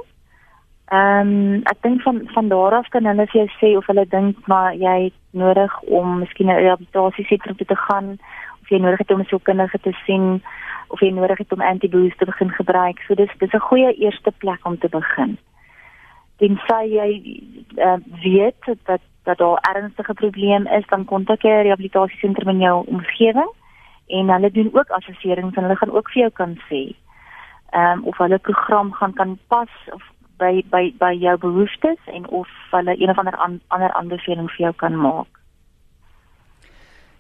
Ehm 0.94 1.30
um, 1.30 1.62
ek 1.72 1.82
dink 1.82 2.02
van 2.02 2.22
van 2.34 2.48
daar 2.48 2.74
af 2.78 2.88
kan 2.94 3.06
hulle 3.06 3.26
vir 3.32 3.40
jou 3.42 3.50
sê 3.60 3.78
of 3.78 3.88
hulle 3.90 4.06
dink 4.08 4.48
maar 4.48 4.76
jy 4.78 4.98
het 5.04 5.16
nodig 5.32 5.80
om 5.82 6.20
miskien 6.20 6.48
'n 6.48 6.62
rehabilitasiesentrum 6.62 7.58
te 7.58 7.76
gaan 7.76 8.18
of 8.62 8.70
jy 8.70 8.80
nodig 8.80 8.98
het 8.98 9.12
om 9.12 9.20
'n 9.20 9.26
sielkundige 9.26 9.80
te 9.80 9.92
sien 10.06 10.44
of 10.88 11.00
jy 11.00 11.10
nodig 11.10 11.38
het 11.38 11.52
om 11.52 11.62
antibiotics 11.62 12.18
te 12.18 12.26
begin 12.26 12.52
gebruik. 12.52 13.00
So 13.08 13.16
dis 13.16 13.32
dis 13.38 13.54
'n 13.54 13.68
goeie 13.70 13.94
eerste 13.94 14.32
plek 14.32 14.66
om 14.66 14.78
te 14.78 14.90
begin. 14.90 15.38
Dien 16.38 16.60
sê 16.68 16.80
jy 16.88 17.10
uh, 17.78 17.98
weet 18.24 18.78
dat 18.86 19.02
dat 19.24 19.38
daar 19.38 19.58
ernstige 19.76 20.14
probleem 20.14 20.68
is, 20.68 20.86
dan 20.88 21.06
kontak 21.06 21.42
jy 21.42 21.50
'n 21.50 21.64
rehabilitasiesentrum 21.64 22.50
in 22.50 22.60
jou 22.60 22.86
omgewing 22.88 23.52
en 24.08 24.30
hulle 24.30 24.52
doen 24.52 24.70
ook 24.74 24.90
assesserings 24.90 25.56
en 25.56 25.64
hulle 25.64 25.76
gaan 25.76 25.92
ook 25.92 26.10
vir 26.12 26.22
jou 26.22 26.32
kan 26.32 26.60
sê 26.70 26.96
ehm 27.72 28.00
um, 28.00 28.06
of 28.06 28.18
hulle 28.18 28.40
program 28.40 28.94
gaan 28.94 29.14
kan 29.14 29.40
pas 29.48 29.70
of 29.94 30.04
by 30.38 30.64
by 30.70 30.94
by 31.00 31.14
jou 31.20 31.38
behoeftes 31.38 32.00
en 32.06 32.28
of 32.28 32.50
hulle 32.72 32.96
een 33.02 33.10
of 33.10 33.18
ander 33.18 33.36
an, 33.36 33.62
ander 33.68 33.92
aanbeveling 33.94 34.50
vir 34.52 34.68
jou 34.68 34.74
kan 34.74 34.96
maak. 35.00 35.42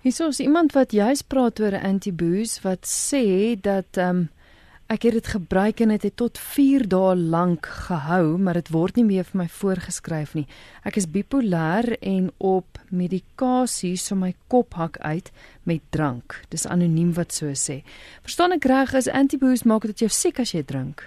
Hiersoos 0.01 0.39
iemand 0.39 0.73
wat 0.73 0.91
juis 0.91 1.21
praat 1.21 1.59
oor 1.59 1.79
antibooze 1.81 2.61
wat 2.63 2.85
sê 2.85 3.55
dat 3.61 3.97
ehm 3.97 4.09
um, 4.09 4.29
Ek 4.85 5.01
het 5.01 5.15
dit 5.17 5.27
gebruik 5.33 5.79
en 5.81 5.89
dit 5.89 6.03
het, 6.03 6.03
het 6.03 6.15
tot 6.15 6.37
4 6.37 6.83
dae 6.87 7.15
lank 7.17 7.65
gehou, 7.65 8.37
maar 8.37 8.53
dit 8.53 8.67
word 8.69 8.99
nie 8.99 9.05
meer 9.07 9.25
vir 9.25 9.39
my 9.39 9.47
voorgeskryf 9.49 10.35
nie. 10.37 10.45
Ek 10.85 10.99
is 11.01 11.07
bipolêr 11.09 11.95
en 12.05 12.27
op 12.37 12.77
medikasie 12.93 13.95
so 13.97 14.13
my 14.13 14.35
kop 14.47 14.77
hak 14.77 14.99
uit 15.01 15.31
met 15.65 15.81
drank. 15.89 16.37
Dis 16.53 16.67
anoniem 16.69 17.15
wat 17.17 17.33
so 17.33 17.49
sê. 17.57 17.79
Verstaan 18.21 18.53
ek 18.53 18.69
reg 18.69 18.93
is 18.93 19.09
antibiotics 19.09 19.65
maak 19.65 19.89
dit 19.89 20.05
jou 20.05 20.11
siek 20.13 20.43
as 20.45 20.53
jy 20.53 20.61
drink? 20.61 21.01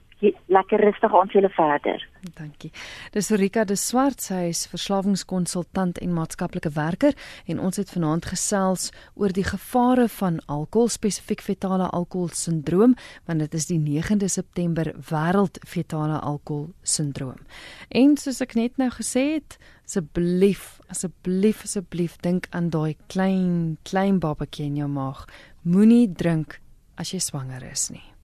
lekker 0.47 0.79
rustig 0.79 1.15
aan 1.15 1.29
julle 1.33 1.49
verder. 1.49 2.07
Dankie. 2.33 2.71
Dis 3.11 3.29
Rika 3.29 3.63
de 3.63 3.75
Swart, 3.75 4.21
sy 4.21 4.47
is 4.49 4.65
verslawingskonsultant 4.71 5.99
en 6.01 6.13
maatskaplike 6.15 6.71
werker 6.75 7.13
en 7.45 7.59
ons 7.59 7.77
het 7.77 7.91
vanaand 7.91 8.25
gesels 8.31 8.89
oor 9.13 9.33
die 9.35 9.45
gevare 9.45 10.07
van 10.17 10.39
alkohol, 10.45 10.89
spesifiek 10.89 11.43
fetale 11.45 11.89
alkoholsindroom, 11.89 12.95
want 13.25 13.43
dit 13.43 13.53
is 13.53 13.69
die 13.69 13.79
9de 13.79 14.29
September 14.31 14.91
wêreld 15.11 15.59
fetale 15.67 16.19
alkoholsindroom. 16.19 17.39
En 17.89 18.17
soos 18.17 18.41
ek 18.41 18.55
net 18.55 18.81
nou 18.81 18.89
gesê 18.95 19.25
het, 19.35 19.59
asseblief, 19.85 20.79
asseblief, 20.89 21.63
asseblief 21.67 22.17
dink 22.25 22.49
aan 22.51 22.71
daai 22.73 22.95
klein 23.11 23.77
klein 23.83 24.19
babatjie 24.19 24.69
in 24.71 24.81
jou 24.81 24.89
maag. 24.89 25.25
Moenie 25.63 26.07
drink 26.09 26.59
as 26.97 27.13
jy 27.13 27.21
swanger 27.21 27.63
is 27.69 27.89
nie. 27.93 28.14